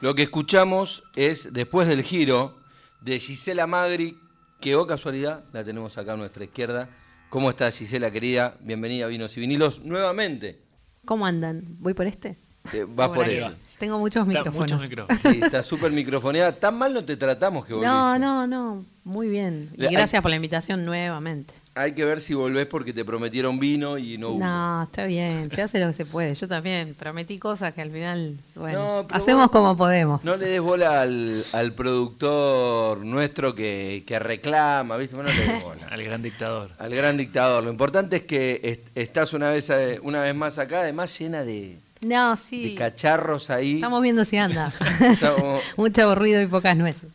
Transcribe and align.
Lo 0.00 0.14
que 0.14 0.22
escuchamos 0.22 1.02
es 1.16 1.52
Después 1.52 1.88
del 1.88 2.02
Giro 2.02 2.56
de 3.00 3.18
Gisela 3.18 3.66
Magri, 3.66 4.18
que 4.60 4.76
o 4.76 4.86
casualidad 4.86 5.44
la 5.52 5.64
tenemos 5.64 5.96
acá 5.98 6.14
a 6.14 6.16
nuestra 6.16 6.44
izquierda. 6.44 6.88
¿Cómo 7.28 7.50
estás, 7.50 7.76
Gisela, 7.76 8.10
querida? 8.10 8.56
Bienvenida 8.60 9.04
a 9.06 9.08
Vinos 9.08 9.36
y 9.36 9.40
Vinilos 9.40 9.80
nuevamente. 9.82 10.60
¿Cómo 11.04 11.26
andan? 11.26 11.62
¿Voy 11.80 11.94
por 11.94 12.06
este? 12.06 12.36
Eh, 12.72 12.86
vas 12.88 13.08
por 13.10 13.26
ahí 13.26 13.36
eso. 13.36 13.46
va. 13.48 13.54
Tengo 13.78 13.98
muchos 13.98 14.26
Está 14.26 14.38
micrófonos. 14.38 14.72
muchos 14.72 14.88
micrófonos. 14.88 15.20
Sí, 15.20 15.40
está 15.42 15.62
súper 15.62 15.92
microfoneada. 15.92 16.52
Tan 16.52 16.78
mal 16.78 16.94
no 16.94 17.04
te 17.04 17.16
tratamos 17.16 17.66
que 17.66 17.74
volviste. 17.74 17.92
No, 17.92 18.18
no, 18.18 18.46
no. 18.46 18.86
Muy 19.04 19.28
bien. 19.28 19.70
Y 19.76 19.86
gracias 19.88 20.22
por 20.22 20.30
la 20.30 20.36
invitación 20.36 20.84
nuevamente. 20.84 21.52
Hay 21.76 21.90
que 21.92 22.04
ver 22.04 22.20
si 22.20 22.34
volvés 22.34 22.66
porque 22.66 22.92
te 22.92 23.04
prometieron 23.04 23.58
vino 23.58 23.98
y 23.98 24.16
no 24.16 24.28
hubo. 24.28 24.38
No, 24.44 24.84
está 24.84 25.06
bien. 25.06 25.50
Se 25.50 25.60
hace 25.62 25.80
lo 25.80 25.88
que 25.88 25.94
se 25.94 26.06
puede. 26.06 26.32
Yo 26.34 26.46
también 26.46 26.94
prometí 26.94 27.38
cosas 27.38 27.74
que 27.74 27.82
al 27.82 27.90
final, 27.90 28.36
bueno, 28.54 29.02
No, 29.02 29.06
hacemos 29.10 29.44
vos- 29.46 29.50
como 29.50 29.76
podemos. 29.76 30.22
No 30.22 30.36
le 30.36 30.46
des 30.46 30.60
bola 30.60 31.00
al, 31.00 31.44
al 31.52 31.72
productor 31.72 32.98
nuestro 33.04 33.54
que, 33.56 34.04
que 34.06 34.18
reclama, 34.20 34.96
¿viste? 34.96 35.16
Bueno, 35.16 35.30
no 35.30 35.36
le 35.46 35.52
des 35.52 35.62
bola. 35.64 35.86
Al 35.90 36.02
gran 36.04 36.22
dictador. 36.22 36.70
Al 36.78 36.94
gran 36.94 37.16
dictador. 37.16 37.64
Lo 37.64 37.70
importante 37.70 38.16
es 38.16 38.22
que 38.22 38.60
est- 38.62 38.86
estás 38.96 39.32
una 39.32 39.50
vez, 39.50 39.68
eh, 39.70 39.98
una 40.02 40.20
vez 40.22 40.34
más 40.34 40.58
acá, 40.58 40.80
además 40.80 41.18
llena 41.18 41.42
de, 41.44 41.78
No, 42.02 42.32
de 42.32 42.36
sí. 42.36 42.74
cacharros 42.78 43.50
ahí. 43.50 43.74
Estamos 43.76 44.00
viendo 44.02 44.24
si 44.24 44.36
anda. 44.36 44.72
Estamos- 45.00 45.60
Mucho 45.76 46.14
ruido 46.14 46.40
y 46.40 46.46
pocas 46.46 46.76
nueces. 46.76 47.10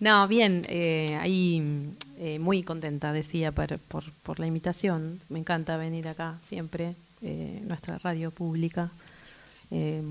No, 0.00 0.26
bien, 0.28 0.62
eh, 0.68 1.18
ahí 1.20 1.90
eh, 2.18 2.38
muy 2.38 2.62
contenta, 2.62 3.12
decía, 3.12 3.52
por, 3.52 3.78
por, 3.78 4.38
la 4.38 4.46
invitación. 4.46 5.20
Me 5.28 5.38
encanta 5.38 5.76
venir 5.76 6.06
acá 6.08 6.38
siempre, 6.48 6.94
eh, 7.22 7.60
nuestra 7.66 7.98
radio 7.98 8.30
pública. 8.30 8.90
Eh, 9.70 10.02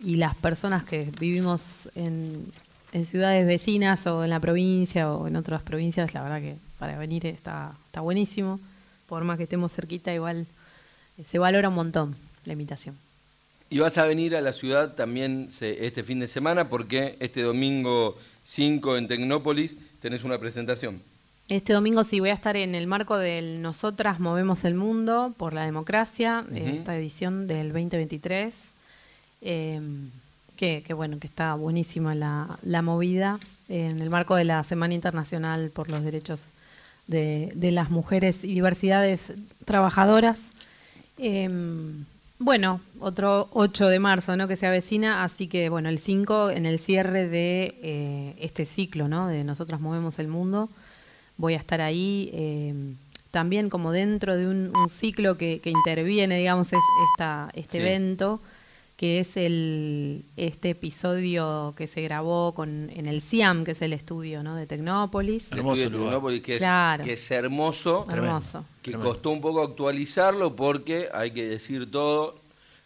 y 0.00 0.16
las 0.16 0.34
personas 0.34 0.84
que 0.84 1.10
vivimos 1.20 1.62
en, 1.94 2.44
ciudades 3.04 3.46
vecinas 3.46 4.06
o 4.06 4.22
en 4.22 4.30
la 4.30 4.40
provincia 4.40 5.12
o 5.12 5.26
en 5.26 5.36
otras 5.36 5.62
provincias, 5.62 6.12
la 6.12 6.22
verdad 6.22 6.40
que 6.40 6.56
para 6.78 6.98
venir 6.98 7.26
está, 7.26 7.72
está 7.86 8.00
buenísimo. 8.00 8.60
Por 9.08 9.24
más 9.24 9.38
que 9.38 9.44
estemos 9.44 9.72
cerquita, 9.72 10.12
igual 10.12 10.46
se 11.24 11.38
valora 11.38 11.68
un 11.70 11.74
montón 11.76 12.16
la 12.44 12.52
invitación. 12.52 12.96
Y 13.70 13.78
vas 13.78 13.96
a 13.96 14.04
venir 14.04 14.36
a 14.36 14.42
la 14.42 14.52
ciudad 14.52 14.94
también 14.94 15.48
este 15.60 16.02
fin 16.02 16.20
de 16.20 16.28
semana 16.28 16.68
porque 16.68 17.16
este 17.20 17.40
domingo 17.40 18.18
5 18.44 18.98
en 18.98 19.08
Tecnópolis 19.08 19.78
tenés 20.00 20.24
una 20.24 20.38
presentación. 20.38 21.00
Este 21.48 21.72
domingo 21.72 22.02
sí 22.04 22.20
voy 22.20 22.30
a 22.30 22.34
estar 22.34 22.56
en 22.56 22.74
el 22.74 22.86
marco 22.86 23.18
del 23.18 23.60
Nosotras 23.60 24.20
Movemos 24.20 24.64
el 24.64 24.74
Mundo 24.74 25.34
por 25.36 25.52
la 25.52 25.64
Democracia, 25.64 26.44
Ujú. 26.48 26.56
esta 26.56 26.96
edición 26.96 27.46
del 27.46 27.68
2023. 27.72 28.54
eh, 29.42 29.80
que, 30.56 30.84
que 30.86 30.94
bueno, 30.94 31.18
que 31.18 31.26
está 31.26 31.54
buenísima 31.54 32.14
la, 32.14 32.46
la 32.62 32.82
movida 32.82 33.40
en 33.68 34.00
el 34.00 34.10
marco 34.10 34.36
de 34.36 34.44
la 34.44 34.62
Semana 34.62 34.94
Internacional 34.94 35.70
por 35.70 35.90
los 35.90 36.04
Derechos 36.04 36.50
de, 37.08 37.50
de 37.56 37.72
las 37.72 37.90
Mujeres 37.90 38.44
y 38.44 38.54
Diversidades 38.54 39.32
Trabajadoras. 39.64 40.38
Eh, 41.18 41.48
bueno, 42.38 42.80
otro 43.00 43.48
8 43.54 43.88
de 43.88 43.98
marzo, 43.98 44.36
¿no? 44.36 44.46
Que 44.46 44.54
se 44.56 44.66
avecina, 44.68 45.24
así 45.24 45.48
que 45.48 45.68
bueno, 45.68 45.88
el 45.88 45.98
5 45.98 46.50
en 46.50 46.66
el 46.66 46.78
cierre 46.78 47.28
de 47.28 47.74
eh, 47.82 48.34
este 48.38 48.64
ciclo, 48.64 49.08
¿no? 49.08 49.26
De 49.26 49.42
Nosotras 49.42 49.80
Movemos 49.80 50.20
el 50.20 50.28
Mundo, 50.28 50.68
voy 51.42 51.54
a 51.54 51.58
estar 51.58 51.80
ahí 51.80 52.30
eh, 52.32 52.72
también 53.32 53.68
como 53.68 53.90
dentro 53.90 54.36
de 54.36 54.46
un, 54.46 54.70
un 54.76 54.88
ciclo 54.88 55.36
que, 55.36 55.60
que 55.60 55.70
interviene, 55.70 56.38
digamos, 56.38 56.68
es 56.72 56.78
esta, 57.12 57.50
este 57.54 57.78
Sí. 57.78 57.84
evento, 57.84 58.40
que 58.96 59.18
es 59.18 59.36
el 59.36 60.24
este 60.36 60.70
episodio 60.70 61.74
que 61.76 61.88
se 61.88 62.02
grabó 62.02 62.54
con 62.54 62.88
en 62.90 63.06
el 63.06 63.20
CIAM, 63.20 63.64
que 63.64 63.72
es 63.72 63.82
el 63.82 63.92
estudio, 63.92 64.44
¿no? 64.44 64.54
De 64.54 64.66
Tecnópolis. 64.66 65.50
El 65.50 65.58
Hermoso 65.58 65.80
estudio 65.82 65.90
de 65.90 65.96
lugar. 65.96 66.10
Tecnópolis, 66.12 66.42
que, 66.42 66.52
es, 66.54 66.58
Claro. 66.58 67.04
que 67.04 67.12
es 67.14 67.30
hermoso. 67.32 68.06
Hermoso. 68.08 68.64
que 68.82 68.92
costó 68.92 69.30
un 69.30 69.40
poco 69.40 69.62
actualizarlo 69.64 70.54
porque, 70.54 71.08
hay 71.12 71.32
que 71.32 71.44
decir 71.48 71.90
todo, 71.90 72.36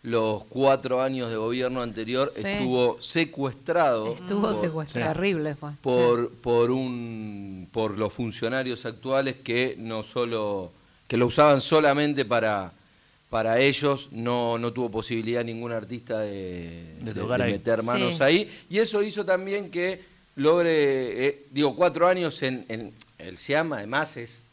los 0.07 0.45
cuatro 0.45 1.03
años 1.03 1.31
de 1.31 1.37
gobierno 1.37 1.83
anterior 1.83 2.31
Sí. 2.35 2.43
estuvo 2.45 2.97
secuestrado. 3.01 4.13
Estuvo 4.15 4.53
por, 4.53 4.55
secuestrado. 4.55 5.13
Terrible 5.13 5.55
fue. 5.57 5.71
Por, 5.83 6.31
por, 6.31 6.71
un, 6.71 7.69
por 7.73 7.99
los 7.99 8.13
funcionarios 8.13 8.87
actuales 8.87 9.37
que 9.43 9.75
no 9.79 10.05
solo 10.05 10.71
que 11.09 11.17
lo 11.17 11.27
usaban 11.27 11.61
solamente 11.61 12.25
para, 12.25 12.73
para 13.31 13.59
ellos, 13.61 14.09
no, 14.13 14.59
no 14.59 14.73
tuvo 14.73 14.91
posibilidad 14.93 15.45
ningún 15.45 15.73
artista 15.73 16.21
de, 16.21 16.95
De 17.01 17.13
de- 17.13 17.21
tocar 17.21 17.39
de 17.41 17.47
ahí. 17.47 17.53
meter 17.53 17.83
manos 17.83 18.17
Sí. 18.17 18.23
ahí. 18.23 18.51
Y 18.71 18.79
eso 18.79 19.03
hizo 19.03 19.25
también 19.25 19.71
que 19.73 20.01
logre, 20.37 21.27
eh, 21.27 21.47
digo, 21.51 21.75
cuatro 21.75 22.07
años 22.07 22.43
en, 22.43 22.65
en 22.69 22.93
el 23.19 23.39
SIAM, 23.39 23.73
además 23.73 24.17
es 24.17 24.45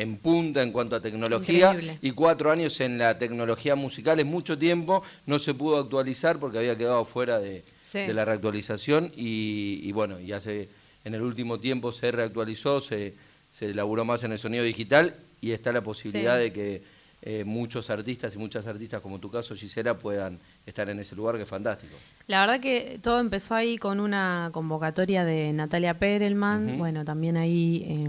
en 0.00 0.16
punta 0.18 0.62
en 0.62 0.72
cuanto 0.72 0.96
a 0.96 1.00
tecnología 1.00 1.70
Increíble. 1.72 1.98
y 2.02 2.10
cuatro 2.12 2.50
años 2.50 2.80
en 2.80 2.98
la 2.98 3.18
tecnología 3.18 3.74
musical 3.74 4.20
es 4.20 4.26
mucho 4.26 4.56
tiempo, 4.58 5.02
no 5.26 5.38
se 5.38 5.54
pudo 5.54 5.78
actualizar 5.78 6.38
porque 6.38 6.58
había 6.58 6.76
quedado 6.76 7.04
fuera 7.04 7.38
de, 7.40 7.64
Sí. 7.80 8.00
de 8.00 8.12
la 8.14 8.24
reactualización 8.24 9.12
y, 9.16 9.80
y 9.82 9.92
bueno, 9.92 10.20
ya 10.20 10.40
se, 10.40 10.68
en 11.04 11.14
el 11.14 11.22
último 11.22 11.58
tiempo 11.58 11.90
se 11.90 12.10
reactualizó, 12.12 12.80
se, 12.80 13.14
se 13.52 13.66
elaboró 13.70 14.04
más 14.04 14.22
en 14.24 14.32
el 14.32 14.38
sonido 14.38 14.62
digital 14.64 15.14
y 15.40 15.52
está 15.52 15.72
la 15.72 15.80
posibilidad 15.80 16.36
Sí. 16.36 16.42
de 16.44 16.52
que 16.52 16.82
eh, 17.22 17.42
muchos 17.44 17.90
artistas 17.90 18.34
y 18.36 18.38
muchas 18.38 18.66
artistas 18.68 19.00
como 19.00 19.18
tu 19.18 19.28
caso, 19.30 19.56
Gisela, 19.56 19.94
puedan 19.94 20.38
estar 20.66 20.88
en 20.88 21.00
ese 21.00 21.16
lugar 21.16 21.34
que 21.36 21.42
es 21.42 21.48
fantástico. 21.48 21.96
La 22.28 22.40
verdad 22.46 22.60
que 22.60 23.00
todo 23.02 23.18
empezó 23.18 23.54
ahí 23.56 23.76
con 23.78 23.98
una 23.98 24.50
convocatoria 24.52 25.24
de 25.24 25.52
Natalia 25.52 25.94
Perelman, 25.94 26.78
bueno, 26.78 27.04
también 27.04 27.36
ahí 27.36 27.84
eh, 27.88 28.08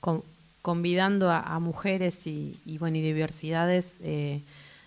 con- 0.00 0.22
convidando 0.62 1.30
a, 1.30 1.58
mujeres 1.58 2.26
y, 2.26 2.56
y, 2.64 2.78
bueno, 2.78 2.96
y 2.96 3.02
diversidades, 3.02 3.94
eh, 4.00 4.40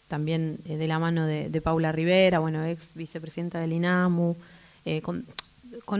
también 0.07 0.59
eh, 0.65 0.77
de 0.77 0.87
la 0.87 0.99
mano 0.99 1.25
de, 1.25 1.61
Paula 1.61 1.91
Rivera, 1.91 2.39
bueno, 2.39 2.63
ex 2.63 2.93
vicepresidenta 2.95 3.59
del 3.59 3.73
INAMU, 3.73 4.37
eh, 4.85 5.01
con, 5.01 5.25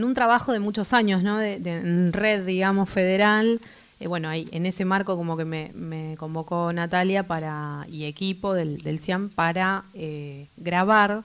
un 0.04 0.14
trabajo 0.14 0.52
de 0.52 0.60
muchos 0.60 0.94
años, 0.94 1.22
¿no? 1.22 1.36
De, 1.36 1.56
en 1.56 2.14
red, 2.14 2.46
digamos, 2.46 2.88
federal. 2.88 3.60
Bueno, 4.06 4.28
ahí 4.30 4.48
en 4.50 4.64
ese 4.64 4.86
marco 4.86 5.16
como 5.16 5.36
que 5.36 5.44
me, 5.44 5.70
me 5.74 6.16
convocó 6.18 6.72
Natalia 6.72 7.22
para 7.24 7.86
y 7.88 8.04
equipo 8.04 8.54
del, 8.54 8.78
del 8.78 8.98
CIAM 8.98 9.28
para 9.30 9.84
grabar 10.56 11.22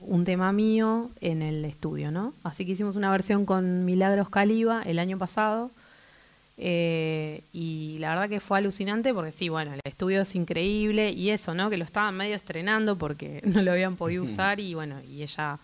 un 0.00 0.24
tema 0.24 0.52
mío 0.52 1.10
en 1.20 1.42
el 1.42 1.64
estudio, 1.64 2.10
¿no? 2.10 2.34
Así 2.42 2.64
que 2.64 2.72
hicimos 2.72 2.96
una 2.96 3.10
versión 3.10 3.44
con 3.46 3.84
Milagros 3.84 4.28
Caliba 4.28 4.82
el 4.82 4.98
año 4.98 5.18
pasado. 5.18 5.70
Eh, 6.58 7.42
y 7.52 7.98
la 7.98 8.10
verdad 8.10 8.28
que 8.28 8.40
fue 8.40 8.58
alucinante 8.58 9.12
porque 9.12 9.32
sí, 9.32 9.48
bueno, 9.48 9.74
el 9.74 9.80
estudio 9.84 10.22
es 10.22 10.34
increíble 10.34 11.10
y 11.10 11.30
eso, 11.30 11.54
¿no? 11.54 11.68
Que 11.70 11.76
lo 11.76 11.84
estaban 11.84 12.16
medio 12.16 12.34
estrenando 12.36 12.96
porque 12.96 13.40
no 13.44 13.62
lo 13.62 13.72
habían 13.72 13.96
podido 13.96 14.24
usar 14.24 14.58
y 14.60 14.74
bueno, 14.74 14.96
y 15.08 15.22
ella 15.22 15.58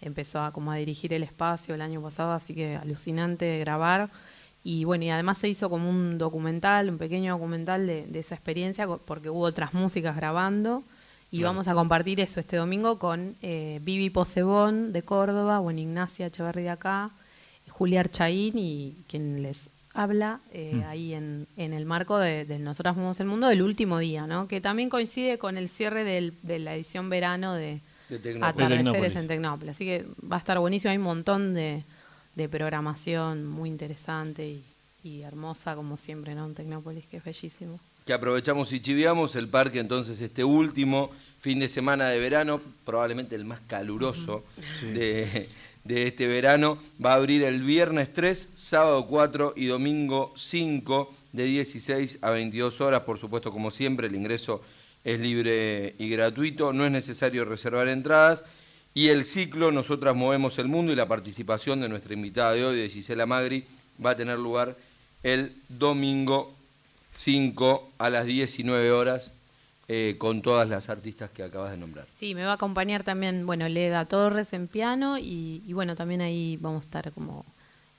empezó 0.00 0.40
a 0.42 0.52
como 0.52 0.70
a 0.70 0.76
dirigir 0.76 1.14
el 1.14 1.22
espacio 1.22 1.74
el 1.74 1.80
año 1.80 2.02
pasado, 2.02 2.32
así 2.32 2.54
que 2.54 2.76
alucinante 2.76 3.58
grabar. 3.60 4.10
Y 4.62 4.84
bueno, 4.84 5.04
y 5.04 5.10
además 5.10 5.38
se 5.38 5.48
hizo 5.48 5.68
como 5.68 5.88
un 5.90 6.16
documental, 6.18 6.88
un 6.88 6.98
pequeño 6.98 7.32
documental 7.34 7.86
de, 7.86 8.06
de 8.06 8.18
esa 8.18 8.34
experiencia, 8.34 8.86
porque 8.86 9.28
hubo 9.30 9.40
otras 9.40 9.74
músicas 9.74 10.16
grabando. 10.16 10.82
Y 11.30 11.38
Claro. 11.38 11.50
vamos 11.50 11.68
a 11.68 11.74
compartir 11.74 12.20
eso 12.20 12.38
este 12.38 12.56
domingo 12.56 12.98
con 12.98 13.34
eh, 13.42 13.80
Vivi 13.82 14.08
Posebón 14.08 14.92
de 14.92 15.02
Córdoba, 15.02 15.58
bueno, 15.58 15.80
Ignacia 15.80 16.26
Echeverri 16.26 16.62
de 16.62 16.70
acá, 16.70 17.10
Julia 17.68 18.00
Archaín 18.00 18.56
y 18.56 18.94
quien 19.08 19.42
les 19.42 19.68
habla 19.94 20.40
eh, 20.52 20.82
ahí 20.88 21.14
en, 21.14 21.46
en 21.56 21.72
el 21.72 21.86
marco 21.86 22.18
de, 22.18 22.44
de 22.44 22.58
Nosotras 22.58 22.96
Movemos 22.96 23.20
el 23.20 23.26
Mundo 23.26 23.46
del 23.48 23.62
último 23.62 23.98
día, 23.98 24.26
¿no? 24.26 24.48
Que 24.48 24.60
también 24.60 24.90
coincide 24.90 25.38
con 25.38 25.56
el 25.56 25.68
cierre 25.68 26.04
del- 26.04 26.34
de 26.42 26.58
la 26.58 26.74
edición 26.74 27.08
verano 27.08 27.54
de 27.54 27.80
De 28.08 28.18
Tecnópolis. 28.18 28.40
De 28.40 28.46
Atardeceres 28.64 28.84
Tecnópolis. 28.84 29.16
en 29.16 29.28
Tecnópolis. 29.28 29.70
Así 29.76 29.84
que 29.84 30.04
va 30.30 30.36
a 30.36 30.38
estar 30.40 30.58
buenísimo, 30.58 30.90
hay 30.90 30.98
un 30.98 31.04
montón 31.04 31.54
de, 31.54 31.84
de 32.34 32.48
programación 32.48 33.46
muy 33.46 33.68
interesante 33.70 34.46
y, 34.48 34.64
y 35.08 35.22
hermosa, 35.22 35.74
como 35.76 35.96
siempre, 35.96 36.34
¿no? 36.34 36.44
En 36.46 36.54
Tecnópolis, 36.54 37.06
que 37.06 37.18
es 37.18 37.24
bellísimo. 37.24 37.78
que 38.04 38.12
aprovechamos 38.12 38.72
y 38.72 38.80
chiviamos 38.80 39.36
el 39.36 39.48
parque 39.48 39.78
entonces 39.78 40.20
este 40.20 40.42
último 40.44 41.10
fin 41.40 41.58
de 41.60 41.68
semana 41.68 42.08
de 42.08 42.18
verano, 42.18 42.60
probablemente 42.84 43.34
el 43.36 43.44
más 43.44 43.60
caluroso 43.66 44.42
de, 44.92 45.48
de 45.84 46.06
este 46.06 46.26
verano, 46.26 46.78
va 47.04 47.12
a 47.12 47.16
abrir 47.16 47.42
el 47.42 47.62
viernes 47.62 48.12
3, 48.12 48.50
sábado 48.54 49.06
4 49.06 49.52
y 49.56 49.66
domingo 49.66 50.32
5 50.34 51.14
de 51.32 51.44
16 51.44 52.18
a 52.22 52.30
22 52.30 52.80
horas, 52.80 53.02
por 53.02 53.18
supuesto 53.18 53.52
como 53.52 53.70
siempre 53.70 54.06
el 54.06 54.14
ingreso 54.14 54.62
es 55.04 55.20
libre 55.20 55.94
y 55.98 56.08
gratuito, 56.08 56.72
no 56.72 56.86
es 56.86 56.90
necesario 56.90 57.44
reservar 57.44 57.88
entradas. 57.88 58.44
Y 58.94 59.08
el 59.08 59.24
ciclo 59.24 59.72
Nosotras 59.72 60.14
Movemos 60.14 60.58
el 60.58 60.68
Mundo 60.68 60.92
y 60.92 60.96
la 60.96 61.08
participación 61.08 61.80
de 61.80 61.88
nuestra 61.88 62.14
invitada 62.14 62.52
de 62.52 62.64
hoy, 62.64 62.76
de 62.76 62.88
Gisela 62.88 63.26
Magri, 63.26 63.64
va 64.04 64.10
a 64.10 64.16
tener 64.16 64.38
lugar 64.38 64.76
el 65.22 65.52
domingo 65.68 66.54
5 67.12 67.90
a 67.98 68.10
las 68.10 68.24
19 68.24 68.92
horas 68.92 69.33
eh, 69.86 70.16
con 70.16 70.40
todas 70.40 70.66
las 70.66 70.88
artistas 70.88 71.30
que 71.30 71.42
acabas 71.42 71.70
de 71.70 71.76
nombrar. 71.76 72.06
Sí, 72.14 72.34
me 72.34 72.42
va 72.42 72.52
a 72.52 72.54
acompañar 72.54 73.02
también, 73.02 73.44
bueno, 73.44 73.68
Leda 73.68 74.06
Torres 74.06 74.54
en 74.54 74.66
piano 74.66 75.18
y, 75.18 75.70
bueno, 75.74 75.94
también 75.94 76.22
ahí 76.22 76.56
vamos 76.58 76.84
a 76.84 76.86
estar 76.86 77.12
como, 77.12 77.44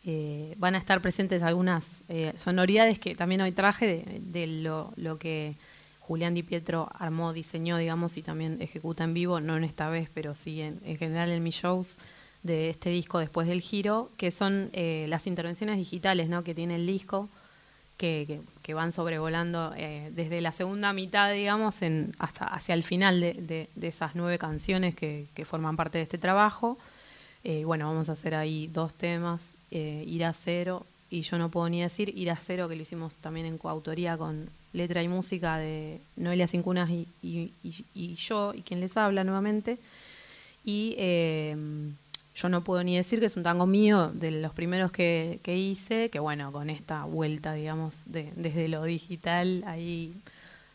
eh, 0.04 0.56
van 0.58 0.74
a 0.74 0.80
estar 0.80 1.00
presentes 1.00 1.44
algunas 1.44 1.86
eh, 2.10 2.34
sonoridades 2.38 2.98
que 2.98 3.14
también 3.14 3.42
hoy 3.42 3.52
traje 3.52 4.04
de, 4.20 4.48
lo, 4.48 4.94
que 5.20 5.54
Julián 6.00 6.34
Di 6.34 6.42
Pietro 6.42 6.90
armó, 6.92 7.34
diseñó, 7.34 7.78
digamos, 7.78 8.18
y 8.18 8.24
también 8.24 8.64
ejecuta 8.64 9.04
en 9.04 9.14
vivo, 9.14 9.40
no 9.40 9.56
en 9.56 9.64
esta 9.64 9.88
vez, 9.88 10.10
pero 10.12 10.34
sí 10.34 10.62
en, 10.62 10.82
en 10.86 10.98
general 10.98 11.30
en 11.30 11.44
mis 11.44 11.54
shows 11.54 12.00
de 12.42 12.72
este 12.72 12.90
disco 12.90 13.20
después 13.20 13.48
del 13.48 13.62
giro, 13.62 14.10
que 14.18 14.32
son 14.32 14.72
las 14.74 15.28
intervenciones 15.28 15.78
digitales 15.78 16.30
¿no? 16.30 16.44
que 16.44 16.56
tiene 16.56 16.76
el 16.76 16.88
disco 16.88 17.30
que, 17.98 18.42
van 18.74 18.92
sobrevolando 18.92 19.74
eh, 19.78 20.12
desde 20.14 20.42
la 20.42 20.52
segunda 20.52 20.94
mitad, 20.94 21.32
digamos, 21.32 21.78
hasta 22.20 22.46
hacia 22.46 22.74
el 22.76 22.84
final 22.84 23.22
de, 23.22 23.70
esas 23.82 24.16
nueve 24.16 24.38
canciones 24.38 24.96
que, 24.96 25.28
forman 25.46 25.76
parte 25.76 25.98
de 26.00 26.04
este 26.04 26.18
trabajo. 26.18 26.78
Eh, 27.44 27.64
bueno, 27.64 27.88
vamos 27.88 28.10
a 28.10 28.14
hacer 28.14 28.36
ahí 28.36 28.68
dos 28.74 28.94
temas, 28.94 29.42
eh, 29.72 30.04
Ir 30.08 30.26
a 30.26 30.34
Cero 30.34 30.86
y 31.12 31.22
Yo 31.22 31.38
no 31.38 31.50
puedo 31.50 31.70
ni 31.70 31.82
decir, 31.82 32.10
Ir 32.18 32.32
a 32.32 32.38
Cero, 32.38 32.68
que 32.68 32.76
lo 32.76 32.82
hicimos 32.82 33.16
también 33.16 33.46
en 33.46 33.58
coautoría 33.58 34.18
con 34.18 34.50
letra 34.74 35.04
y 35.04 35.08
música 35.08 35.58
de 35.58 36.02
Noelia 36.18 36.48
Cincunas 36.48 36.90
y, 36.90 37.08
y 37.22 38.16
yo, 38.16 38.54
y 38.54 38.62
quien 38.62 38.82
les 38.82 38.98
habla 38.98 39.24
nuevamente. 39.24 39.78
Y 40.66 40.96
yo 42.36 42.50
no 42.50 42.64
puedo 42.64 42.84
ni 42.84 42.98
decir 42.98 43.20
que 43.20 43.28
es 43.28 43.38
un 43.38 43.44
tango 43.44 43.66
mío, 43.66 44.12
de 44.14 44.30
los 44.32 44.54
primeros 44.54 44.92
que, 44.92 45.40
hice, 45.46 46.10
que 46.10 46.20
bueno, 46.20 46.52
con 46.52 46.70
esta 46.70 47.06
vuelta, 47.06 47.54
digamos, 47.54 47.96
de, 48.08 48.32
desde 48.36 48.68
lo 48.68 48.84
digital, 48.84 49.64
ahí 49.66 50.14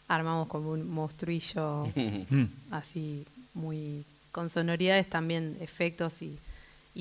armamos 0.08 0.48
como 0.48 0.70
un 0.70 0.90
monstruillo 0.90 1.86
así 2.70 3.26
muy 3.54 4.04
con 4.32 4.48
sonoridades 4.48 5.08
también, 5.08 5.56
efectos 5.60 6.22
y, 6.22 6.38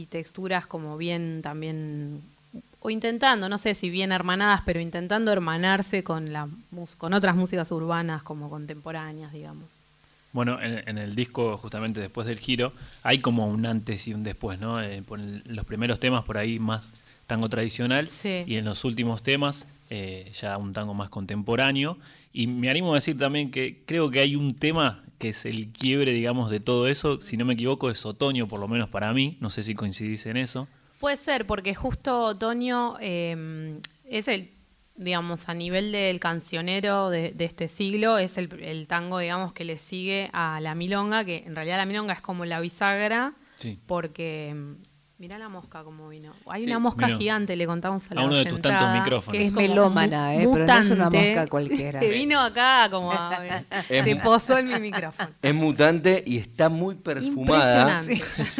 texturas 0.09 0.65
como 0.65 0.97
bien 0.97 1.41
también, 1.41 2.21
o 2.79 2.89
intentando, 2.89 3.49
no 3.49 3.57
sé 3.57 3.75
si 3.75 3.89
bien 3.89 4.13
hermanadas, 4.13 4.61
pero 4.65 4.79
intentando 4.79 5.31
hermanarse 5.31 6.05
con, 6.05 6.31
la, 6.31 6.47
con 6.97 7.13
otras 7.13 7.35
músicas 7.35 7.69
urbanas 7.71 8.23
como 8.23 8.49
contemporáneas, 8.49 9.33
digamos. 9.33 9.88
Bueno, 10.31 10.59
en, 10.61 10.97
el 10.97 11.15
disco, 11.15 11.57
justamente 11.57 11.99
después 11.99 12.27
del 12.27 12.39
giro, 12.39 12.71
hay 13.01 13.19
como 13.19 13.47
un 13.47 13.65
antes 13.65 14.07
y 14.07 14.13
un 14.13 14.23
después, 14.23 14.59
¿no? 14.59 14.81
Eh, 14.81 15.03
los 15.45 15.65
primeros 15.65 15.99
temas 15.99 16.23
por 16.23 16.37
ahí 16.37 16.59
más 16.59 16.93
tango 17.25 17.49
tradicional 17.49 18.09
y 18.23 18.55
en 18.55 18.65
los 18.65 18.85
últimos 18.85 19.21
temas 19.23 19.67
eh, 19.91 20.31
ya 20.39 20.57
un 20.57 20.73
tango 20.73 20.93
más 20.93 21.09
contemporáneo. 21.09 21.97
Y 22.31 22.45
me 22.47 22.69
animo 22.69 22.91
a 22.93 22.95
decir 22.95 23.17
también 23.17 23.49
que 23.49 23.81
creo 23.85 24.11
que 24.11 24.19
hay 24.19 24.35
un 24.35 24.55
tema 24.55 25.03
que 25.17 25.29
es 25.29 25.45
el 25.45 25.69
quiebre, 25.69 26.11
digamos, 26.11 26.51
de 26.51 26.59
todo 26.59 26.87
eso. 26.87 27.21
Si 27.21 27.37
no 27.37 27.45
me 27.45 27.55
equivoco, 27.55 27.89
es 27.89 28.05
otoño, 28.05 28.47
por 28.47 28.59
lo 28.59 28.67
menos 28.67 28.87
para 28.89 29.11
mí. 29.13 29.37
No 29.39 29.49
sé 29.49 29.63
si 29.63 29.73
coincidís 29.73 30.27
en 30.27 30.37
eso. 30.37 30.67
Puede 30.99 31.17
ser, 31.17 31.47
porque 31.47 31.73
justo 31.73 32.23
otoño 32.23 32.97
eh, 33.01 33.79
es 34.05 34.27
el 34.27 34.51
digamos, 34.99 35.47
a 35.47 35.53
nivel 35.53 35.93
del 35.93 36.19
cancionero 36.19 37.09
de, 37.09 37.33
este 37.39 37.69
siglo, 37.69 38.17
es 38.17 38.37
el, 38.37 38.85
tango, 38.87 39.19
digamos, 39.19 39.53
que 39.53 39.63
le 39.63 39.77
sigue 39.77 40.29
a 40.33 40.59
la 40.59 40.75
milonga, 40.75 41.23
que 41.23 41.43
en 41.45 41.55
realidad 41.55 41.77
la 41.77 41.85
milonga 41.85 42.13
es 42.13 42.21
como 42.21 42.43
la 42.45 42.59
bisagra, 42.59 43.33
porque 43.87 44.75
Mirá 45.19 45.37
la 45.37 45.49
mosca 45.49 45.83
como 45.83 46.07
vino. 46.07 46.31
Hay 46.45 46.63
una 46.63 46.79
mosca 46.79 47.09
gigante, 47.09 47.57
le 47.57 47.67
contamos 47.67 48.03
a 48.09 48.15
la 48.15 48.21
A 48.21 48.23
uno 48.23 48.37
de 48.37 48.45
tus 48.45 48.61
tantos 48.61 48.93
micrófonos. 48.93 49.43
es, 49.43 49.51
melómana, 49.51 50.33
eh, 50.33 50.47
pero 50.49 50.65
no 50.65 50.77
es 50.77 50.91
una 50.91 51.09
mosca 51.09 51.47
cualquiera. 51.47 51.99
Que 51.99 52.09
vino 52.09 52.39
acá 52.39 52.87
como 52.89 53.11
a, 53.11 53.37
se 53.89 54.15
posó 54.15 54.57
en 54.59 54.67
mi 54.67 54.79
micrófono. 54.79 55.31
Es 55.41 55.53
mutante 55.53 56.23
y 56.25 56.37
está 56.37 56.69
muy 56.69 56.95
perfumada 56.95 57.99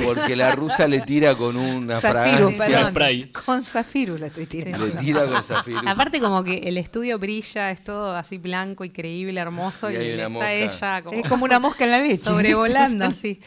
porque 0.03 0.35
la 0.35 0.53
rusa 0.53 0.85
le 0.89 0.99
tira 0.99 1.33
con 1.33 1.55
una 1.55 1.95
zafiro, 1.95 2.51
fragancia. 2.51 3.29
Con 3.45 3.63
zafiro 3.63 4.17
la 4.17 4.27
estoy 4.27 4.45
tirando. 4.45 4.85
Le 4.85 4.91
tira 4.91 5.27
con 5.27 5.41
zafiro. 5.41 5.79
Aparte 5.85 6.19
como 6.19 6.43
que 6.43 6.57
el 6.57 6.77
estudio 6.77 7.17
brilla, 7.19 7.71
es 7.71 7.85
todo 7.85 8.17
así 8.17 8.37
blanco, 8.37 8.83
increíble, 8.83 9.39
hermoso 9.39 9.89
y, 9.89 9.95
está 9.95 10.51
ella 10.51 11.03
como, 11.03 11.17
es 11.17 11.29
como 11.29 11.45
una 11.45 11.59
mosca 11.59 11.85
en 11.85 11.91
la 11.91 11.99
leche. 11.99 12.25
Sobrevolando 12.25 13.05
así. 13.05 13.39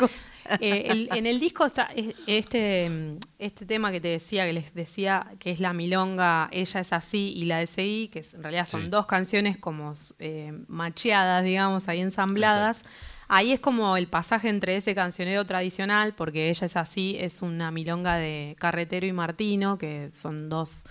Eh, 0.60 1.08
en 1.12 1.26
el 1.26 1.38
disco 1.40 1.64
está 1.64 1.90
este, 2.26 2.90
este 3.38 3.66
tema 3.66 3.92
que 3.92 4.00
te 4.00 4.08
decía, 4.08 4.44
que 4.44 4.52
les 4.52 4.74
decía 4.74 5.26
que 5.38 5.50
es 5.50 5.60
la 5.60 5.72
milonga, 5.72 6.48
ella 6.52 6.80
es 6.80 6.92
así, 6.92 7.32
y 7.36 7.44
la 7.44 7.64
Seguí, 7.66 8.08
que 8.08 8.24
en 8.32 8.42
realidad 8.42 8.66
son 8.66 8.90
dos 8.90 9.06
canciones 9.06 9.56
como 9.56 9.94
eh, 10.18 10.52
macheadas, 10.68 11.44
digamos, 11.44 11.88
ahí 11.88 12.00
ensambladas. 12.00 12.82
Ahí 13.28 13.52
es 13.52 13.60
como 13.60 13.96
el 13.96 14.08
pasaje 14.08 14.48
entre 14.48 14.76
ese 14.76 14.94
cancionero 14.94 15.46
tradicional, 15.46 16.12
porque 16.14 16.50
ella 16.50 16.66
es 16.66 16.76
así, 16.76 17.16
es 17.18 17.40
una 17.40 17.70
milonga 17.70 18.16
de 18.16 18.56
Carretero 18.58 19.06
y 19.06 19.12
Martino, 19.12 19.78
que 19.78 20.10
son 20.12 20.50
dos 20.50 20.84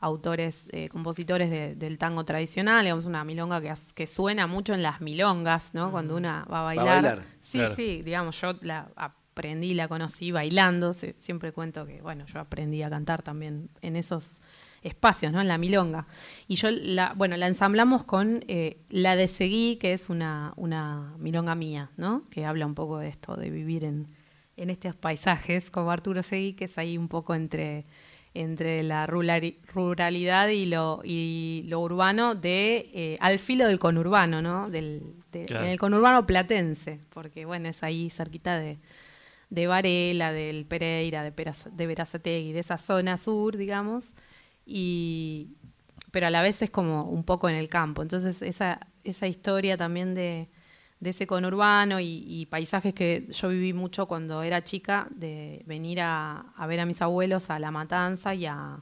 autores, 0.00 0.68
eh, 0.70 0.88
compositores 0.88 1.78
del 1.78 1.98
tango 1.98 2.24
tradicional, 2.24 2.84
digamos, 2.84 3.06
una 3.06 3.24
milonga 3.24 3.60
que, 3.60 3.72
que, 3.94 4.06
suena 4.06 4.46
mucho 4.46 4.74
en 4.74 4.82
las 4.82 5.00
milongas, 5.00 5.74
¿no? 5.74 5.90
Cuando 5.90 6.16
una 6.16 6.44
va 6.44 6.60
a 6.60 6.62
bailar. 6.62 7.24
Sí, 7.40 7.60
sí, 7.74 8.02
digamos, 8.02 8.40
yo 8.40 8.54
la 8.60 8.88
aprendí, 8.96 9.74
la 9.74 9.88
conocí 9.88 10.30
bailando, 10.30 10.92
siempre 10.92 11.52
cuento 11.52 11.84
que, 11.86 12.00
bueno, 12.00 12.26
yo 12.26 12.40
aprendí 12.40 12.82
a 12.82 12.90
cantar 12.90 13.22
también 13.22 13.70
en 13.82 13.96
esos 13.96 14.40
espacios, 14.82 15.32
¿no? 15.32 15.40
En 15.40 15.48
la 15.48 15.58
milonga. 15.58 16.06
Y 16.46 16.56
yo, 16.56 16.70
la, 16.70 17.12
bueno, 17.16 17.36
la 17.36 17.48
ensamblamos 17.48 18.04
con 18.04 18.44
eh, 18.46 18.78
la 18.90 19.16
de 19.16 19.26
Seguí, 19.26 19.76
que 19.76 19.92
es 19.92 20.08
una, 20.08 20.52
una 20.56 21.14
milonga 21.18 21.54
mía, 21.54 21.90
¿no? 21.96 22.22
Que 22.30 22.44
habla 22.44 22.66
un 22.66 22.74
poco 22.74 22.98
de 22.98 23.08
esto, 23.08 23.36
de 23.36 23.50
vivir 23.50 23.84
en, 23.84 24.06
en 24.56 24.70
estos 24.70 24.94
paisajes, 24.94 25.70
como 25.70 25.90
Arturo 25.90 26.22
Seguí, 26.22 26.52
que 26.52 26.66
es 26.66 26.78
ahí 26.78 26.96
un 26.96 27.08
poco 27.08 27.34
entre 27.34 27.86
entre 28.38 28.84
la 28.84 29.04
ruralidad 29.08 30.48
y 30.48 30.66
lo, 30.66 31.00
y 31.02 31.64
lo 31.66 31.80
urbano 31.80 32.36
de 32.36 32.88
eh, 32.94 33.18
al 33.20 33.40
filo 33.40 33.66
del 33.66 33.80
conurbano, 33.80 34.40
¿no? 34.40 34.70
Del, 34.70 35.02
En 35.32 35.64
el 35.64 35.78
conurbano 35.78 36.24
platense, 36.24 37.00
porque 37.10 37.46
bueno, 37.46 37.68
es 37.68 37.82
ahí 37.82 38.10
cerquita 38.10 38.56
de, 38.56 38.78
de 39.50 39.66
Varela, 39.66 40.32
del 40.32 40.66
Pereira, 40.66 41.24
de, 41.24 41.32
Peraz, 41.32 41.66
de 41.72 41.86
Verazategui, 41.88 42.52
de 42.52 42.60
esa 42.60 42.78
zona 42.78 43.16
sur, 43.16 43.56
digamos, 43.56 44.10
y, 44.64 45.56
pero 46.12 46.28
a 46.28 46.30
la 46.30 46.40
vez 46.40 46.62
es 46.62 46.70
como 46.70 47.10
un 47.10 47.24
poco 47.24 47.48
en 47.48 47.56
el 47.56 47.68
campo. 47.68 48.02
Entonces 48.02 48.40
esa, 48.42 48.86
esa 49.02 49.26
historia 49.26 49.76
también 49.76 50.14
de, 50.14 50.48
de 51.00 51.10
ese 51.10 51.26
conurbano 51.26 52.00
y, 52.00 52.46
paisajes 52.50 52.92
que 52.92 53.26
yo 53.30 53.48
viví 53.48 53.72
mucho 53.72 54.06
cuando 54.06 54.42
era 54.42 54.64
chica, 54.64 55.06
de 55.10 55.62
venir 55.66 56.00
a, 56.00 56.44
ver 56.66 56.80
a 56.80 56.86
mis 56.86 57.00
abuelos 57.02 57.50
a 57.50 57.58
La 57.58 57.70
Matanza 57.70 58.34
y 58.34 58.46
a, 58.46 58.78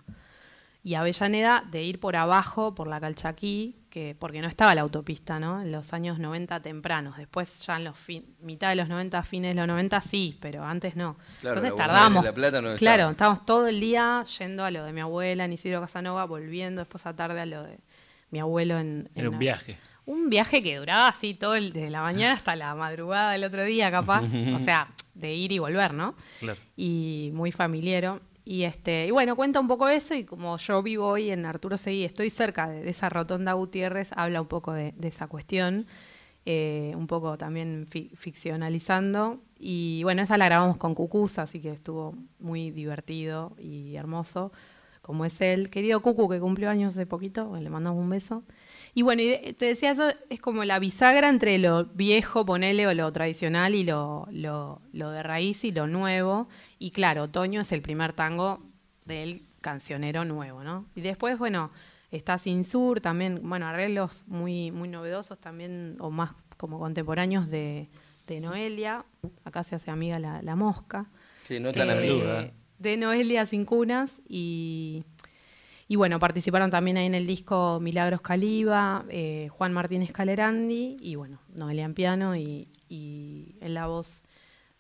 y 0.83 0.95
Avellaneda, 0.95 1.65
de 1.71 1.83
ir 1.83 2.01
por 2.01 2.17
abajo, 2.17 2.75
por 2.75 2.87
la 2.87 3.01
Calchaquí, 3.01 3.77
que, 3.91 4.17
porque 4.19 4.41
no 4.41 4.49
estaba 4.49 4.75
la 4.75 4.83
autopista, 4.83 5.39
¿no? 5.39 5.61
En 5.61 5.73
los 5.73 5.93
años 5.93 6.19
90 6.19 6.61
tempranos. 6.61 7.19
Después 7.19 7.67
ya 7.67 7.77
en 7.77 7.85
los 7.85 7.99
mitad 8.41 8.71
de 8.71 8.77
los 8.77 8.89
90, 8.89 9.23
fines 9.23 9.51
de 9.51 9.55
los 9.57 9.67
90 9.67 10.01
sí, 10.01 10.39
pero 10.41 10.65
antes 10.65 10.97
no. 10.97 11.19
Entonces 11.43 11.75
tardamos. 11.75 12.25
claro, 12.79 13.11
estábamos 13.11 13.45
todo 13.45 13.67
el 13.67 13.81
día 13.81 14.25
yendo 14.39 14.65
a 14.65 14.71
lo 14.71 14.85
de 14.85 14.93
mi 14.93 15.01
abuela 15.01 15.45
en 15.45 15.53
Isidro 15.53 15.81
Casanova, 15.83 16.25
volviendo 16.25 16.81
después 16.81 17.05
a 17.05 17.15
tarde 17.15 17.41
a 17.41 17.47
lo 17.47 17.63
de 17.63 17.79
mi 18.31 18.39
abuelo 18.39 18.79
en... 18.79 19.11
Era 19.15 19.29
un 19.29 19.39
viaje 19.39 19.79
un 20.07 20.31
viaje 20.31 20.63
que 20.63 20.77
duraba 20.77 21.09
así 21.09 21.35
todo 21.35 21.55
el, 21.57 21.73
desde 21.73 21.91
la 21.91 22.01
mañana 22.01 22.35
hasta 22.35 22.57
la 22.57 22.75
madrugada 22.75 23.33
del 23.33 23.45
otro 23.45 23.65
día, 23.65 23.91
capaz. 23.91 24.23
o 24.23 24.59
sea, 24.65 24.89
de 25.15 25.35
ir 25.35 25.53
y 25.53 25.59
volver, 25.59 25.93
¿no? 25.93 26.15
Claro. 26.41 26.59
Y 26.77 27.31
muy 27.35 27.53
familiero. 27.53 28.21
Y 28.45 28.63
este, 28.63 29.09
y 29.09 29.11
bueno, 29.11 29.35
cuenta 29.35 29.59
un 29.59 29.67
poco 29.67 29.89
eso, 29.89 30.15
y 30.15 30.25
como 30.25 30.57
yo 30.57 30.81
vivo 30.81 31.09
hoy 31.09 31.31
en 31.31 31.45
Arturo 31.45 31.77
Seguí, 31.77 32.05
estoy 32.05 32.31
cerca 32.31 32.69
de, 32.69 32.89
esa 32.89 33.09
rotonda 33.09 33.55
Gutiérrez, 33.55 34.11
habla 34.15 34.41
un 34.41 34.47
poco 34.47 34.73
de, 34.73 34.95
esa 35.03 35.27
cuestión, 35.27 35.87
eh, 36.45 36.93
un 36.97 37.09
poco 37.09 37.37
también 37.37 37.89
ficcionalizando. 37.89 39.41
Y 39.59 40.05
bueno, 40.05 40.23
esa 40.23 40.39
la 40.39 40.45
grabamos 40.45 40.77
con 40.77 40.95
Cucusa, 40.95 41.43
así 41.43 41.61
que 41.61 41.73
estuvo 41.73 42.15
muy 42.39 42.71
divertido 42.71 43.57
y 43.59 43.97
hermoso, 43.97 44.53
como 45.03 45.25
es 45.25 45.41
el 45.41 45.69
querido 45.69 46.01
Cucu 46.01 46.29
que 46.29 46.39
cumplió 46.39 46.71
años 46.71 46.95
hace 46.95 47.05
poquito, 47.05 47.57
le 47.57 47.69
mandamos 47.69 48.01
un 48.01 48.11
beso. 48.11 48.45
Y 48.97 49.03
bueno, 49.03 49.23
te 49.59 49.67
decía, 49.67 49.91
eso 49.91 50.11
es 50.31 50.41
como 50.41 50.65
la 50.65 50.79
bisagra 50.79 51.29
entre 51.29 51.59
lo 51.59 51.85
viejo, 51.85 52.47
ponele, 52.47 52.87
o 52.87 52.95
lo 52.95 53.13
tradicional 53.13 53.75
y 53.75 53.85
lo, 53.85 54.27
lo, 54.31 54.81
de 55.11 55.23
raíz 55.23 55.65
y 55.65 55.71
lo 55.71 55.87
nuevo. 55.87 56.49
Y 56.79 56.93
claro, 56.93 57.25
Otoño 57.25 57.61
es 57.61 57.73
el 57.73 57.83
primer 57.83 58.15
tango 58.15 58.63
del 59.05 59.43
cancionero 59.61 60.25
nuevo, 60.25 60.65
¿no? 60.65 60.87
Y 60.95 61.03
después, 61.03 61.37
bueno, 61.39 61.73
está 62.11 62.39
Sin 62.39 62.65
Sur, 62.65 63.03
también, 63.03 63.47
bueno, 63.47 63.67
arreglos 63.67 64.25
muy, 64.29 64.71
muy 64.71 64.89
novedosos 64.89 65.39
también, 65.39 65.99
o 66.01 66.11
más 66.11 66.33
como 66.57 66.79
contemporáneos 66.79 67.51
de, 67.51 67.91
Noelia. 68.41 69.05
Acá 69.45 69.63
se 69.63 69.75
hace 69.75 69.91
amiga 69.91 70.19
la, 70.19 70.57
mosca. 70.57 71.05
Sí, 71.43 71.61
no 71.61 71.71
tan 71.71 71.91
amiga. 71.91 72.51
De 72.79 72.97
Noelia 72.97 73.45
Sin 73.45 73.67
Cunas 73.67 74.11
y 74.27 75.05
y 75.89 75.97
bueno, 75.97 76.19
participaron 76.19 76.71
también 76.71 76.97
ahí 76.97 77.07
en 77.07 77.15
el 77.15 77.27
disco 77.27 77.79
Milagros 77.81 78.21
Caliba, 78.21 79.05
Juan 79.51 79.73
Martínez 79.73 80.13
Calerandi 80.13 80.97
y 81.01 81.15
bueno, 81.15 81.41
Noelia 81.55 81.85
en 81.85 81.95
piano 81.95 82.35
y, 82.35 82.69
y 82.89 83.57
en 83.61 83.75
la 83.75 83.87
voz 83.87 84.25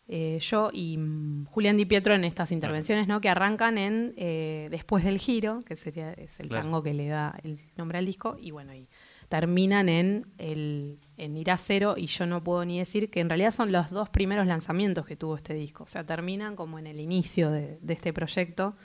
eh, 0.08 0.38
yo 0.40 0.70
y 0.72 0.96
mm, 0.98 1.46
Julián 1.46 1.76
Di 1.76 1.84
Pietro 1.84 2.14
en 2.14 2.24
estas 2.24 2.52
intervenciones, 2.52 3.08
¿no? 3.08 3.20
Que 3.20 3.28
arrancan 3.28 3.76
en 3.76 4.14
eh, 4.16 4.68
Después 4.70 5.02
del 5.02 5.18
Giro, 5.18 5.58
que 5.66 5.74
sería 5.74 6.12
es 6.12 6.38
el 6.38 6.48
tango 6.48 6.82
que 6.82 6.94
le 6.94 7.08
da 7.08 7.36
el 7.42 7.58
nombre 7.76 7.98
al 7.98 8.06
disco, 8.06 8.36
y 8.40 8.52
bueno, 8.52 8.72
y 8.72 8.88
terminan 9.28 9.88
en 9.88 10.26
el 10.38 11.00
en 11.16 11.36
Ir 11.36 11.50
a 11.50 11.58
Cero, 11.58 11.94
y 11.96 12.06
yo 12.06 12.24
no 12.26 12.44
puedo 12.44 12.64
ni 12.64 12.78
decir 12.78 13.10
que 13.10 13.18
en 13.18 13.28
realidad 13.28 13.50
son 13.50 13.72
los 13.72 13.90
dos 13.90 14.08
primeros 14.08 14.46
lanzamientos 14.46 15.06
que 15.06 15.16
tuvo 15.16 15.34
este 15.34 15.54
disco. 15.54 15.82
O 15.82 15.88
sea, 15.88 16.04
terminan 16.04 16.54
como 16.54 16.78
en 16.78 16.86
el 16.86 17.00
inicio 17.00 17.50
de, 17.50 17.80
este 17.88 18.12
proyecto, 18.12 18.76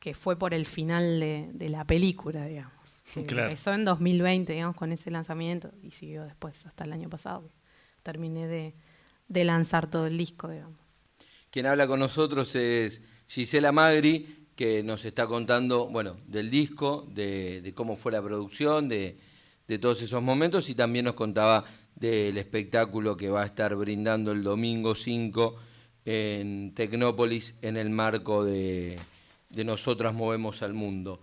que 0.00 0.14
fue 0.14 0.36
por 0.36 0.52
el 0.52 0.66
final 0.66 1.20
de, 1.20 1.68
la 1.68 1.84
película, 1.84 2.46
digamos. 2.46 2.74
Empezó 3.14 3.72
en 3.72 3.84
2020, 3.84 4.52
digamos, 4.52 4.74
con 4.74 4.90
ese 4.90 5.12
lanzamiento, 5.12 5.70
y 5.82 5.92
siguió 5.92 6.24
después 6.24 6.66
hasta 6.66 6.84
el 6.84 6.92
año 6.92 7.08
pasado. 7.08 7.48
Terminé 8.02 8.48
de 8.48 8.74
de 9.30 9.44
lanzar 9.44 9.88
todo 9.88 10.06
el 10.06 10.18
disco, 10.18 10.50
digamos. 10.50 10.76
Quien 11.50 11.66
habla 11.66 11.86
con 11.86 12.00
nosotros 12.00 12.54
es 12.56 13.00
Gisela 13.28 13.72
Magri, 13.72 14.48
que 14.56 14.82
nos 14.82 15.04
está 15.04 15.26
contando, 15.26 15.88
bueno, 15.88 16.16
del 16.26 16.50
disco, 16.50 17.08
de, 17.14 17.72
cómo 17.74 17.96
fue 17.96 18.12
la 18.12 18.20
producción, 18.20 18.88
de, 18.88 19.16
todos 19.80 20.02
esos 20.02 20.20
momentos 20.20 20.68
y 20.68 20.74
también 20.74 21.04
nos 21.04 21.14
contaba 21.14 21.64
del 21.94 22.36
espectáculo 22.38 23.16
que 23.16 23.30
va 23.30 23.42
a 23.42 23.46
estar 23.46 23.76
brindando 23.76 24.32
el 24.32 24.42
domingo 24.42 24.96
5 24.96 25.54
en 26.06 26.74
Tecnópolis 26.74 27.56
en 27.62 27.76
el 27.76 27.88
marco 27.88 28.44
de, 28.44 28.98
de 29.50 29.64
Nosotras 29.64 30.14
Movemos 30.14 30.62
al 30.62 30.72
Mundo. 30.72 31.20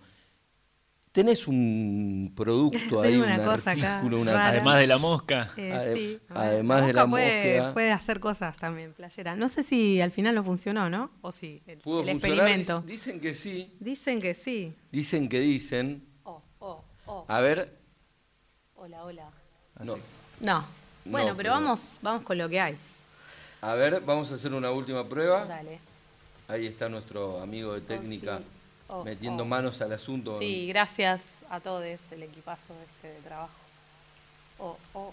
Tenés 1.10 1.48
un 1.48 2.32
producto 2.36 3.00
ahí, 3.02 3.16
una 3.16 3.34
un 3.40 3.48
artículo, 3.48 4.20
una... 4.20 4.48
además 4.48 4.78
de 4.78 4.86
la 4.86 4.98
mosca. 4.98 5.50
Eh, 5.56 5.92
sí, 5.96 6.20
además 6.28 6.86
de 6.86 6.92
la 6.92 7.06
mosca. 7.06 7.72
Puede 7.72 7.90
hacer 7.90 8.20
cosas 8.20 8.56
también, 8.56 8.92
playera. 8.92 9.34
No 9.34 9.48
sé 9.48 9.62
si 9.62 10.00
al 10.00 10.10
final 10.10 10.34
no 10.34 10.44
funcionó, 10.44 10.88
¿no? 10.88 11.10
O 11.22 11.32
sí, 11.32 11.62
el, 11.66 12.08
experimento. 12.08 12.82
Dicen 12.82 13.20
que 13.20 13.34
sí. 13.34 13.74
Dicen 13.80 14.20
que 14.20 14.34
sí. 14.34 14.72
Dicen 14.92 15.28
que 15.28 15.40
dicen. 15.40 16.04
Oh, 16.24 16.42
oh, 16.60 16.84
oh. 17.06 17.24
A 17.26 17.40
ver. 17.40 17.76
Hola, 18.74 19.02
hola. 19.02 19.30
No. 19.84 19.96
no. 20.40 20.64
Bueno, 21.04 21.34
pero, 21.36 21.52
vamos, 21.52 21.98
vamos 22.02 22.22
con 22.22 22.36
lo 22.36 22.48
que 22.48 22.60
hay. 22.60 22.76
A 23.62 23.74
ver, 23.74 24.02
vamos 24.02 24.30
a 24.30 24.34
hacer 24.34 24.52
una 24.52 24.70
última 24.70 25.08
prueba. 25.08 25.46
Dale. 25.46 25.80
Ahí 26.48 26.66
está 26.66 26.88
nuestro 26.88 27.40
amigo 27.40 27.74
de 27.74 27.82
técnica. 27.82 28.40
Oh, 28.88 29.04
metiendo 29.04 29.42
oh. 29.42 29.46
manos 29.46 29.82
al 29.82 29.92
asunto. 29.92 30.38
Sí, 30.38 30.66
gracias 30.68 31.20
a 31.50 31.60
todos, 31.60 31.84
el 31.84 32.22
equipazo 32.22 32.74
este 32.86 33.08
de 33.08 33.20
trabajo. 33.20 33.52
Oh, 34.58 35.12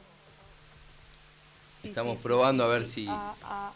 Estamos 1.84 2.18
probando 2.20 2.64
a 2.64 2.68
ver 2.68 2.86
si 2.86 3.06
ah, 3.10 3.36
ah, 3.44 3.72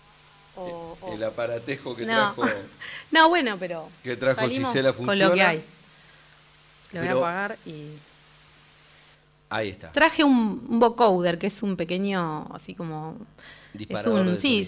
el 1.13 1.24
aparatejo 1.24 1.96
que 1.96 2.06
trajo. 2.06 2.44
no, 3.12 3.30
bueno, 3.30 3.58
pero. 3.60 3.89
Que 4.04 4.16
trajo 4.16 4.48
Gisela 4.48 4.94
funciona. 4.94 5.06
Con 5.06 5.20
lo 5.20 5.34
que 5.34 5.42
hay. 5.42 5.63
Lo 6.94 7.01
voy 7.01 7.10
a 7.10 7.12
apagar 7.12 7.58
y. 7.66 7.89
Ahí 9.50 9.70
está. 9.70 9.92
Traje 9.92 10.24
un, 10.24 10.80
vocoder, 10.80 11.38
que 11.38 11.48
es 11.48 11.62
un 11.62 11.75
pequeño, 11.75 12.48
así 12.54 12.74
como. 12.74 13.18
Disparador 13.74 14.25
es 14.25 14.32
un, 14.32 14.38
sí, 14.38 14.66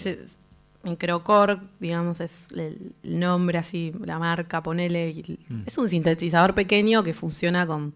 Microcore, 0.83 1.57
digamos, 1.79 2.19
es 2.21 2.47
el 2.55 2.93
nombre 3.03 3.57
así, 3.57 3.91
la 4.03 4.19
marca, 4.19 4.63
ponele. 4.63 5.39
Mm. 5.47 5.61
Es 5.65 5.77
un 5.77 5.89
sintetizador 5.89 6.55
pequeño 6.55 7.03
que 7.03 7.13
funciona 7.13 7.67
con, 7.67 7.93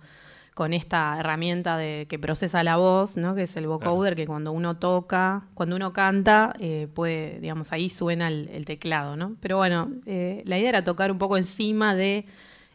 con 0.56 0.72
esta 0.72 1.20
herramienta 1.20 1.77
de, 1.77 2.06
que 2.08 2.18
procesa 2.18 2.63
la 2.63 2.77
voz, 2.77 3.18
¿no? 3.18 3.36
que 3.36 3.44
es 3.44 3.58
el 3.58 3.68
vocoder, 3.68 4.15
que 4.15 4.25
cuando 4.25 4.54
uno 4.54 4.77
toca, 4.77 5.44
cuando 5.54 5.75
uno 5.75 5.92
canta, 5.92 6.54
eh, 6.60 6.88
puede, 6.94 7.42
digamos, 7.42 7.74
ahí 7.74 7.89
suena 7.89 8.30
el, 8.30 8.63
teclado, 8.65 9.18
¿no? 9.18 9.36
Pero 9.42 9.58
bueno, 9.58 9.92
eh, 10.06 10.44
la 10.46 10.58
idea 10.58 10.70
era 10.70 10.84
tocar 10.86 11.12
un 11.12 11.18
poco 11.18 11.36
encima 11.36 11.94
de 11.94 12.25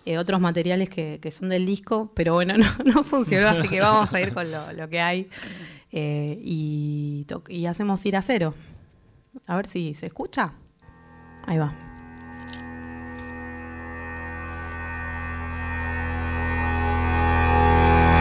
eh, 0.04 0.18
otros 0.18 0.40
materiales 0.40 0.90
que, 0.90 1.18
son 1.30 1.48
del 1.48 1.64
disco, 1.64 2.12
pero 2.14 2.34
bueno, 2.34 2.52
no, 2.84 3.02
funcionó, 3.02 3.48
así 3.48 3.66
que 3.66 3.80
vamos 3.80 4.12
a 4.12 4.20
ir 4.20 4.34
con 4.34 4.46
lo, 4.50 4.88
que 4.90 5.00
hay 5.00 5.30
y, 5.90 7.26
y 7.48 7.66
hacemos 7.66 8.04
ir 8.04 8.16
a 8.16 8.22
cero. 8.22 8.52
A 9.46 9.56
ver 9.56 9.66
si 9.66 9.94
se 9.94 10.06
escucha. 10.06 10.52
Ahí 11.46 11.58
va. 11.58 11.72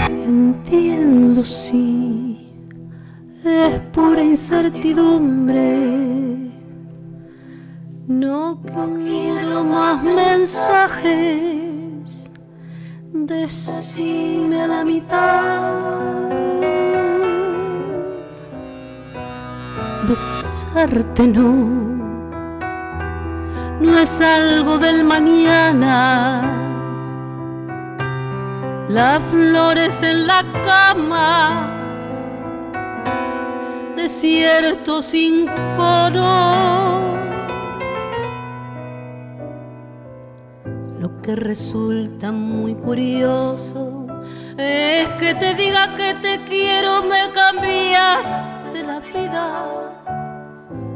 Entiendo 0.09 1.43
si 1.43 2.51
es 3.43 3.79
pura 3.91 4.23
incertidumbre. 4.23 5.99
No 8.07 8.61
quiero 8.63 9.63
más 9.63 10.03
mensajes. 10.03 11.09
Decime 13.11 14.61
a 14.61 14.67
la 14.67 14.83
mitad. 14.83 16.28
Besarte 20.09 21.27
no, 21.27 21.51
no 23.79 23.99
es 23.99 24.19
algo 24.19 24.79
del 24.79 25.03
mañana. 25.03 26.41
Las 28.89 29.23
flores 29.25 30.01
en 30.01 30.25
la 30.25 30.43
cama, 30.65 31.69
desierto 33.95 35.03
sin 35.03 35.45
coro. 35.77 36.97
Lo 40.99 41.21
que 41.21 41.35
resulta 41.35 42.31
muy 42.31 42.73
curioso 42.73 44.07
es 44.57 45.07
que 45.19 45.35
te 45.35 45.53
diga 45.53 45.95
que 45.95 46.15
te 46.15 46.43
quiero, 46.45 47.03
me 47.03 47.29
cambiaste 47.31 48.83
la 48.83 48.99
vida 49.01 49.88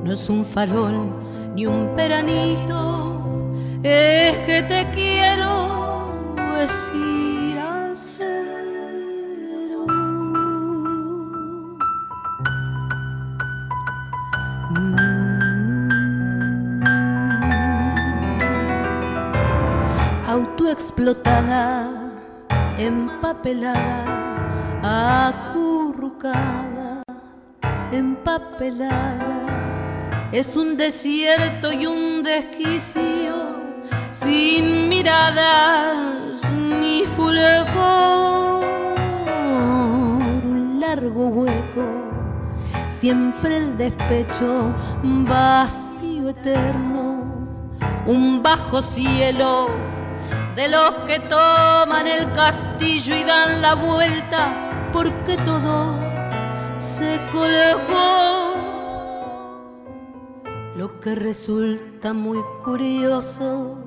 no 0.04 0.12
es 0.12 0.30
un 0.30 0.44
farol 0.44 1.12
ni 1.56 1.66
un 1.66 1.96
peranito, 1.96 3.22
es 3.82 4.38
que 4.40 4.62
te 4.64 4.90
quiero, 4.92 6.36
es 6.62 6.92
ir 6.94 7.58
a 7.60 7.92
cero. 7.94 8.26
Mm. 14.72 15.14
Autoexplotada, 20.28 21.90
empapelada, 22.78 24.04
acurrucada, 25.30 27.04
empapelada 27.92 29.33
es 30.34 30.56
un 30.56 30.75
desierto 30.78 31.72
y 31.72 31.86
un 31.86 32.24
desquicio 32.24 33.62
sin 34.10 34.90
miradas 34.90 36.52
ni 36.52 37.04
fulgor, 37.06 38.66
un 40.44 40.80
largo 40.80 41.28
hueco, 41.28 41.86
siempre 42.88 43.58
el 43.58 43.78
despecho, 43.78 44.74
vacío 45.04 46.30
eterno, 46.30 47.48
un 48.08 48.42
bajo 48.42 48.82
cielo 48.82 49.68
de 50.56 50.68
los 50.68 50.96
que 51.06 51.20
toman 51.20 52.08
el 52.08 52.32
castillo 52.32 53.16
y 53.16 53.24
dan 53.24 53.62
la 53.62 53.75
vuelta 53.75 54.90
porque 54.92 55.38
todo 55.38 55.96
se 56.80 57.20
colejó 57.32 58.43
lo 60.75 61.00
que 61.00 61.15
resulta 61.15 62.13
muy 62.13 62.39
curioso 62.63 63.77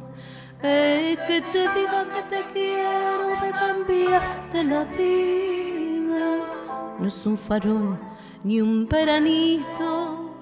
es 0.62 1.18
que 1.18 1.42
te 1.52 1.68
diga 1.74 2.08
que 2.08 2.22
te 2.28 2.44
quiero, 2.52 3.38
me 3.40 3.50
cambiaste 3.50 4.64
la 4.64 4.84
vida. 4.84 6.38
No 6.98 7.06
es 7.06 7.26
un 7.26 7.36
farol 7.36 7.98
ni 8.44 8.60
un 8.60 8.86
veranito, 8.88 10.32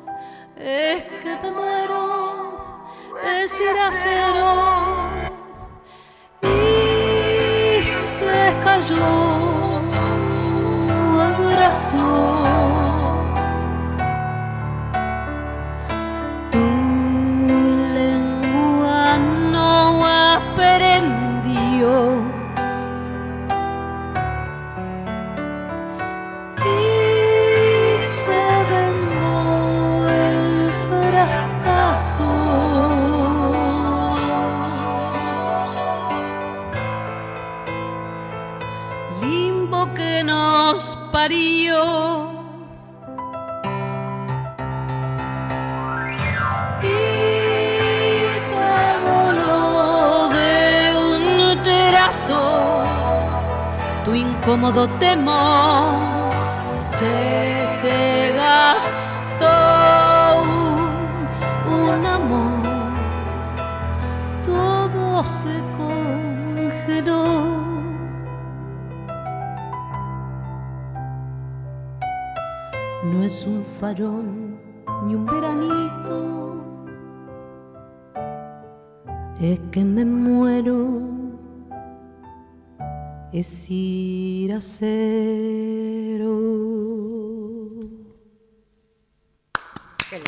es 0.56 1.04
que 1.04 1.38
me 1.42 1.50
muero, 1.50 2.84
es 3.24 3.60
ir 3.60 3.78
a 3.78 3.90
cero. 3.90 4.54
Y 6.42 7.82
se 7.82 8.54
cayó, 8.62 9.80
abrazó. 11.20 12.83
De 50.32 50.94
un 50.96 51.62
terazo, 51.62 52.84
tu 54.04 54.14
incómodo 54.14 54.86
temor 54.98 55.94
se 56.76 57.68
te 57.80 58.32
gastó 58.36 59.13
es 73.34 73.46
un 73.46 73.64
farol 73.64 74.60
ni 75.06 75.14
un 75.16 75.26
veranito, 75.26 76.54
es 79.40 79.58
que 79.72 79.82
me 79.82 80.04
muero, 80.04 81.00
es 83.32 83.68
ir 83.68 84.52
a 84.52 84.60
cero. 84.60 86.30
Qué 90.08 90.20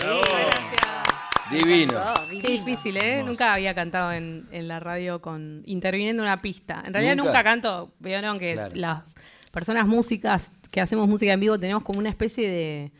Divino. 1.52 2.00
Qué 2.42 2.50
difícil, 2.50 2.96
¿eh? 2.96 3.22
Nunca 3.22 3.54
había 3.54 3.72
cantado 3.72 4.12
en, 4.12 4.48
la 4.50 4.80
radio 4.80 5.22
con 5.22 5.62
interviniendo 5.64 6.24
una 6.24 6.38
pista. 6.38 6.82
En 6.84 6.92
realidad 6.92 7.14
nunca, 7.14 7.44
canto, 7.44 7.92
vieron 8.00 8.40
que 8.40 8.56
las 8.74 9.04
personas 9.56 9.86
músicas 9.86 10.50
que 10.70 10.82
hacemos 10.82 11.08
música 11.08 11.32
en 11.32 11.40
vivo 11.40 11.58
tenemos 11.58 11.82
como 11.82 11.98
una 11.98 12.10
especie 12.10 12.90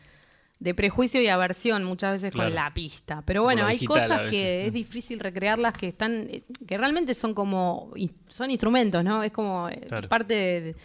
de, 0.59 0.73
prejuicio 0.73 1.21
y 1.21 1.27
aversión 1.27 1.83
muchas 1.83 2.13
veces 2.13 2.33
con 2.33 2.51
la 2.55 2.73
pista. 2.73 3.21
Pero 3.27 3.43
bueno, 3.43 3.63
hay 3.63 3.85
cosas 3.85 4.31
que 4.31 4.65
es 4.65 4.73
difícil 4.73 5.19
recrearlas 5.19 5.73
que 5.77 5.87
están, 5.87 6.27
que 6.67 6.77
realmente 6.79 7.13
son 7.13 7.35
como, 7.35 7.93
son 8.27 8.49
instrumentos, 8.49 9.03
¿no? 9.03 9.21
Es 9.21 9.31
como 9.31 9.69
eh, 9.69 9.85
parte 10.09 10.75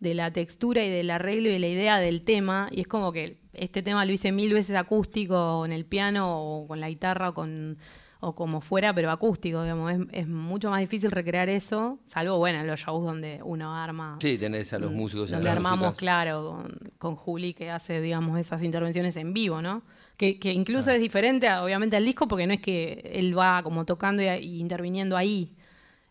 de, 0.00 0.14
la 0.14 0.30
textura 0.30 0.84
y 0.84 0.90
del 0.90 1.10
arreglo 1.10 1.48
y 1.48 1.52
de 1.52 1.58
la 1.60 1.68
idea 1.68 1.98
del 1.98 2.24
tema. 2.24 2.68
Y 2.70 2.82
es 2.82 2.86
como 2.86 3.10
que 3.10 3.38
este 3.54 3.82
tema 3.82 4.04
lo 4.04 4.12
hice 4.12 4.32
mil 4.32 4.52
veces 4.52 4.76
acústico 4.76 5.64
en 5.64 5.72
el 5.72 5.86
piano 5.86 6.28
o 6.28 6.68
con 6.68 6.78
la 6.78 6.90
guitarra 6.90 7.30
o 7.30 7.34
con 7.34 7.78
o 8.24 8.36
como 8.36 8.60
fuera, 8.60 8.94
pero 8.94 9.10
acústico, 9.10 9.64
digamos. 9.64 9.92
Es, 10.12 10.28
mucho 10.28 10.70
más 10.70 10.78
difícil 10.78 11.10
recrear 11.10 11.48
eso, 11.48 11.98
salvo, 12.06 12.38
bueno, 12.38 12.60
en 12.60 12.68
los 12.68 12.78
shows 12.78 13.04
donde 13.04 13.40
uno 13.42 13.74
arma. 13.74 14.16
Sí, 14.20 14.38
tenés 14.38 14.72
a 14.72 14.78
los 14.78 14.92
músicos 14.92 15.28
Donde 15.28 15.50
armamos, 15.50 15.96
claro, 15.96 16.64
con, 16.98 17.16
Juli, 17.16 17.52
que 17.52 17.72
hace, 17.72 18.00
digamos, 18.00 18.38
esas 18.38 18.62
intervenciones 18.62 19.16
en 19.16 19.34
vivo, 19.34 19.60
¿no? 19.60 19.82
Que, 20.16 20.38
incluso 20.44 20.92
es 20.92 21.00
diferente, 21.00 21.52
obviamente, 21.52 21.96
al 21.96 22.04
disco, 22.04 22.28
porque 22.28 22.46
no 22.46 22.54
es 22.54 22.60
que 22.60 23.10
él 23.12 23.36
va 23.36 23.60
como 23.64 23.84
tocando 23.84 24.22
y, 24.22 24.60
interviniendo 24.60 25.16
ahí. 25.16 25.56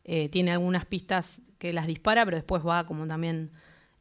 Eh, 0.04 0.28
tiene 0.28 0.52
algunas 0.52 0.86
pistas 0.86 1.40
que 1.58 1.72
las 1.72 1.88
dispara, 1.88 2.26
pero 2.26 2.36
después 2.36 2.62
va 2.68 2.86
como 2.86 3.08
también. 3.08 3.52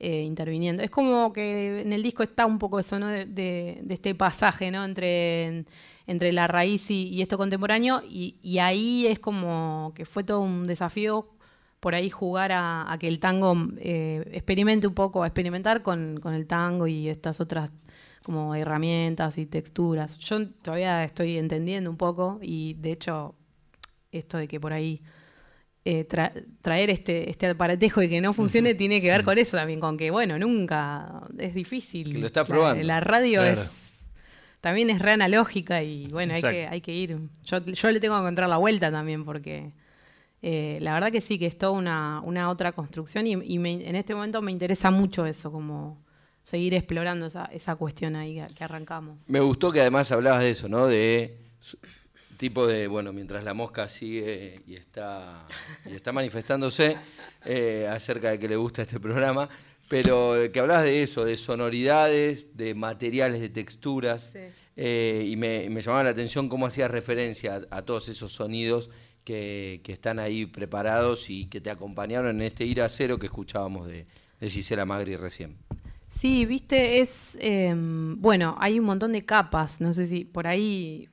Eh, 0.02 0.22
interviniendo. 0.22 0.82
Es 0.82 0.88
como 0.88 1.30
que 1.30 1.82
en 1.82 1.92
el 1.92 2.02
disco 2.02 2.22
está 2.22 2.46
un 2.46 2.58
poco 2.58 2.80
eso, 2.80 2.98
¿no? 2.98 3.08
De, 3.08 3.26
de 3.26 3.94
este 3.94 4.14
pasaje, 4.14 4.70
¿no? 4.70 4.82
Entre 4.82 5.66
entre 6.06 6.32
la 6.32 6.46
raíz 6.46 6.90
y, 6.90 7.20
esto 7.22 7.38
contemporáneo, 7.38 8.02
y, 8.08 8.58
ahí 8.58 9.06
es 9.06 9.18
como 9.18 9.92
que 9.94 10.04
fue 10.04 10.24
todo 10.24 10.40
un 10.40 10.66
desafío 10.66 11.28
por 11.80 11.94
ahí 11.94 12.10
jugar 12.10 12.52
a, 12.52 12.96
que 13.00 13.08
el 13.08 13.20
tango 13.20 13.56
eh, 13.78 14.28
experimente 14.32 14.86
un 14.86 14.94
poco, 14.94 15.22
a 15.22 15.26
experimentar 15.26 15.82
con, 15.82 16.20
el 16.24 16.46
tango 16.46 16.86
y 16.86 17.08
estas 17.08 17.40
otras 17.40 17.70
como 18.22 18.54
herramientas 18.54 19.38
y 19.38 19.46
texturas. 19.46 20.18
Yo 20.18 20.46
todavía 20.48 21.04
estoy 21.04 21.38
entendiendo 21.38 21.88
un 21.88 21.96
poco 21.96 22.38
y 22.42 22.74
de 22.74 22.92
hecho 22.92 23.34
esto 24.12 24.36
de 24.36 24.46
que 24.46 24.60
por 24.60 24.74
ahí 24.74 25.00
eh, 25.86 26.06
traer 26.60 26.90
este, 26.90 27.30
este 27.30 27.46
aparatejo 27.46 28.02
y 28.02 28.10
que 28.10 28.20
no 28.20 28.34
funcione 28.34 28.74
tiene 28.76 29.00
que 29.00 29.10
ver 29.10 29.24
con 29.24 29.38
eso 29.38 29.56
también, 29.56 29.80
con 29.80 29.96
que 29.96 30.10
bueno, 30.10 30.38
nunca 30.38 31.22
es 31.38 31.54
difícil. 31.54 32.12
Que 32.12 32.18
lo 32.18 32.26
está 32.26 32.44
probando. 32.44 32.84
La, 32.84 33.00
radio 33.00 33.42
es 33.42 33.58
también 34.60 34.90
es 34.90 34.98
re 35.00 35.12
analógica 35.12 35.82
y 35.82 36.06
bueno, 36.08 36.34
hay 36.34 36.42
que, 36.42 36.66
hay 36.66 36.80
que 36.80 36.92
ir. 36.92 37.18
Yo, 37.44 37.60
yo, 37.60 37.90
le 37.90 38.00
tengo 38.00 38.14
que 38.16 38.20
encontrar 38.20 38.48
la 38.48 38.58
vuelta 38.58 38.90
también 38.90 39.24
porque 39.24 39.72
eh, 40.42 40.78
la 40.80 40.94
verdad 40.94 41.12
que 41.12 41.20
sí, 41.20 41.38
que 41.38 41.46
es 41.46 41.58
toda 41.58 41.72
una, 41.72 42.20
una 42.24 42.48
otra 42.50 42.72
construcción 42.72 43.26
y, 43.26 43.32
en 43.32 43.96
este 43.96 44.14
momento 44.14 44.40
me 44.40 44.52
interesa 44.52 44.90
mucho 44.90 45.26
eso, 45.26 45.52
como 45.52 46.02
seguir 46.42 46.74
explorando 46.74 47.26
esa, 47.26 47.44
esa 47.46 47.76
cuestión 47.76 48.16
ahí 48.16 48.42
que, 48.54 48.64
arrancamos. 48.64 49.28
Me 49.28 49.40
gustó 49.40 49.70
que 49.70 49.80
además 49.80 50.10
hablabas 50.12 50.42
de 50.42 50.50
eso, 50.50 50.68
¿no? 50.68 50.86
De 50.86 51.38
tipo 52.38 52.66
de, 52.66 52.86
bueno, 52.86 53.12
mientras 53.12 53.44
la 53.44 53.52
mosca 53.52 53.86
sigue 53.86 54.62
y 54.66 54.74
está, 54.74 55.46
y 55.84 55.94
está 55.94 56.10
manifestándose 56.10 56.96
eh, 57.44 57.86
acerca 57.90 58.30
de 58.30 58.38
que 58.38 58.48
le 58.48 58.56
gusta 58.56 58.80
este 58.80 58.98
programa, 58.98 59.46
pero 59.90 60.36
que 60.52 60.60
hablabas 60.60 60.84
de 60.84 61.02
eso, 61.02 61.24
de 61.24 61.36
sonoridades, 61.36 62.56
de 62.56 62.76
materiales, 62.76 63.40
de 63.40 63.48
texturas, 63.48 64.30
eh, 64.76 65.26
y 65.28 65.34
me, 65.36 65.68
llamaba 65.82 66.04
la 66.04 66.10
atención 66.10 66.48
cómo 66.48 66.66
hacías 66.66 66.88
referencia 66.88 67.62
a, 67.72 67.82
todos 67.82 68.08
esos 68.08 68.32
sonidos 68.32 68.88
que, 69.24 69.82
están 69.88 70.20
ahí 70.20 70.46
preparados 70.46 71.28
y 71.28 71.46
que 71.46 71.60
te 71.60 71.70
acompañaron 71.70 72.36
en 72.36 72.42
este 72.42 72.64
ir 72.64 72.80
a 72.82 72.88
cero 72.88 73.18
que 73.18 73.26
escuchábamos 73.26 73.88
de, 73.88 74.06
de 74.38 74.48
Gisela 74.48 74.84
Magri 74.84 75.16
recién. 75.16 75.56
Sí, 76.06 76.44
viste, 76.44 77.00
es, 77.00 77.36
em, 77.40 78.20
bueno, 78.20 78.54
hay 78.60 78.78
un 78.78 78.86
montón 78.86 79.10
de 79.10 79.24
capas, 79.24 79.80
no 79.80 79.92
sé 79.92 80.06
si 80.06 80.24
por 80.24 80.46
ahí 80.46 81.08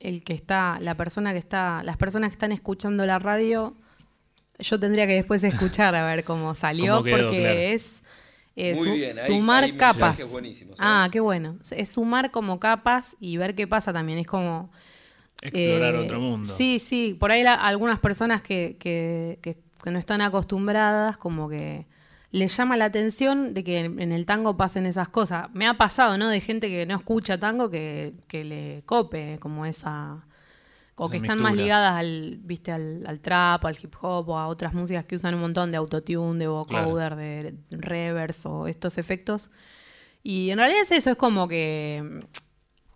el 0.00 0.22
que 0.22 0.34
está, 0.34 0.78
la 0.82 0.94
persona 0.94 1.32
que 1.32 1.38
está, 1.38 1.82
las 1.82 1.96
personas 1.96 2.28
que 2.28 2.34
están 2.34 2.52
escuchando 2.52 3.06
la 3.06 3.18
radio, 3.18 3.74
yo 4.58 4.78
tendría 4.78 5.06
que 5.06 5.14
después 5.14 5.42
escuchar 5.44 5.94
a 5.94 6.04
ver 6.04 6.24
cómo 6.24 6.54
salió, 6.54 6.98
porque 6.98 7.72
es 7.72 8.02
eh, 8.58 9.12
sumar 9.26 9.72
capas. 9.76 10.20
ah, 10.78 11.08
qué 11.10 11.20
bueno. 11.20 11.58
Es 11.70 11.90
sumar 11.90 12.30
como 12.30 12.58
capas 12.58 13.16
y 13.20 13.36
ver 13.36 13.54
qué 13.54 13.66
pasa 13.66 13.92
también. 13.92 14.18
Es 14.18 14.26
como. 14.26 14.70
Explorar 15.40 15.94
eh, 15.94 15.98
otro 15.98 16.20
mundo. 16.20 16.48
Sí, 16.48 16.78
sí. 16.78 17.16
Por 17.18 17.30
ahí 17.30 17.44
algunas 17.46 18.00
personas 18.00 18.42
que, 18.42 18.76
que, 18.80 19.38
que, 19.40 19.56
no 19.90 19.98
están 19.98 20.20
acostumbradas, 20.20 21.16
como 21.16 21.48
que 21.48 21.86
les 22.30 22.54
llama 22.56 22.76
la 22.76 22.86
atención 22.86 23.54
de 23.54 23.64
que 23.64 23.78
en 23.78 24.12
el 24.12 24.26
tango 24.26 24.56
pasen 24.56 24.84
esas 24.86 25.08
cosas. 25.08 25.48
Me 25.54 25.66
ha 25.66 25.74
pasado, 25.74 26.18
¿no? 26.18 26.28
De 26.28 26.40
gente 26.40 26.68
que 26.68 26.84
no 26.84 26.96
escucha 26.96 27.38
tango 27.38 27.70
que, 27.70 28.14
que 28.26 28.44
le 28.44 28.82
cope 28.84 29.38
como 29.40 29.64
esa 29.64 30.26
o 30.98 31.08
que 31.08 31.18
están 31.18 31.40
más 31.40 31.54
ligadas 31.54 31.92
al, 31.92 32.38
viste, 32.42 32.72
al, 32.72 33.20
trap, 33.20 33.64
al 33.64 33.76
hip 33.80 33.94
hop 34.00 34.28
o 34.28 34.38
a 34.38 34.48
otras 34.48 34.74
músicas 34.74 35.04
que 35.04 35.16
usan 35.16 35.34
un 35.34 35.40
montón 35.40 35.70
de 35.70 35.76
autotune, 35.76 36.38
de 36.38 36.48
vocoder, 36.48 37.16
de 37.16 37.54
reverse 37.70 38.48
o 38.48 38.66
estos 38.66 38.98
efectos. 38.98 39.50
Y 40.22 40.50
en 40.50 40.58
realidad 40.58 40.82
es 40.82 40.90
eso, 40.90 41.10
es 41.10 41.16
como 41.16 41.46
que 41.46 42.24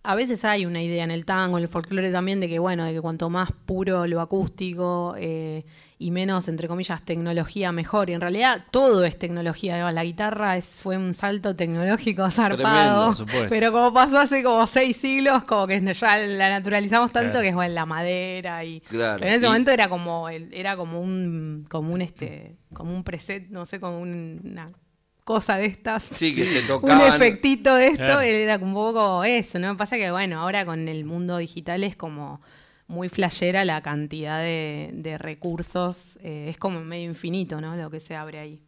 a 0.04 0.14
veces 0.16 0.44
hay 0.44 0.66
una 0.66 0.82
idea 0.82 1.04
en 1.04 1.12
el 1.12 1.24
tango, 1.24 1.58
en 1.58 1.62
el 1.62 1.68
folclore 1.68 2.10
también, 2.10 2.40
de 2.40 2.48
que 2.48 2.58
bueno, 2.58 2.84
de 2.84 2.92
que 2.92 3.00
cuanto 3.00 3.30
más 3.30 3.50
puro 3.52 4.06
lo 4.06 4.20
acústico 4.20 5.14
eh, 5.16 5.64
y 5.98 6.10
menos, 6.10 6.48
entre 6.48 6.66
comillas, 6.66 7.04
tecnología, 7.04 7.70
mejor. 7.70 8.10
Y 8.10 8.14
en 8.14 8.20
realidad 8.20 8.64
todo 8.72 9.04
es 9.04 9.16
tecnología. 9.16 9.92
La 9.92 10.02
guitarra 10.02 10.56
es, 10.56 10.66
fue 10.66 10.96
un 10.96 11.14
salto 11.14 11.54
tecnológico 11.54 12.28
zarpado. 12.32 13.14
pero 13.48 13.70
como 13.70 13.94
pasó 13.94 14.18
hace 14.18 14.42
como 14.42 14.66
seis 14.66 14.96
siglos, 14.96 15.44
como 15.44 15.68
que 15.68 15.80
ya 15.94 16.18
la 16.18 16.50
naturalizamos 16.50 17.12
tanto 17.12 17.40
que 17.40 17.48
es 17.48 17.54
bueno, 17.54 17.72
la 17.72 17.86
madera. 17.86 18.64
y 18.64 18.82
En 18.90 19.22
ese 19.28 19.46
momento 19.46 19.70
era 19.70 19.88
como, 19.88 20.28
era 20.28 20.76
como 20.76 21.00
un, 21.00 21.64
como 21.68 21.92
un 21.94 22.02
este, 22.02 22.56
como 22.74 22.92
un 22.92 23.04
preset, 23.04 23.48
no 23.50 23.66
sé, 23.66 23.78
como 23.78 24.00
una 24.00 24.66
cosa 25.32 25.56
de 25.56 25.66
estas. 25.66 26.02
Sí, 26.02 26.34
que 26.34 26.44
se 26.44 26.70
Un 26.70 27.00
efectito 27.00 27.74
de 27.74 27.88
esto, 27.88 28.20
era 28.20 28.58
un 28.58 28.74
poco 28.74 29.24
eso, 29.24 29.58
¿no? 29.58 29.76
Pasa 29.76 29.96
que, 29.96 30.10
bueno, 30.10 30.40
ahora 30.40 30.66
con 30.66 30.88
el 30.88 31.04
mundo 31.04 31.38
digital 31.38 31.84
es 31.84 31.96
como 31.96 32.40
muy 32.86 33.08
flashera 33.08 33.64
la 33.64 33.80
cantidad 33.80 34.40
de, 34.40 35.16
recursos, 35.18 36.18
eh, 36.22 36.48
es 36.50 36.58
como 36.58 36.80
medio 36.82 37.06
infinito, 37.06 37.60
¿no? 37.60 37.76
Lo 37.76 37.90
que 37.90 38.00
se 38.00 38.14
abre 38.14 38.38
ahí. 38.38 38.60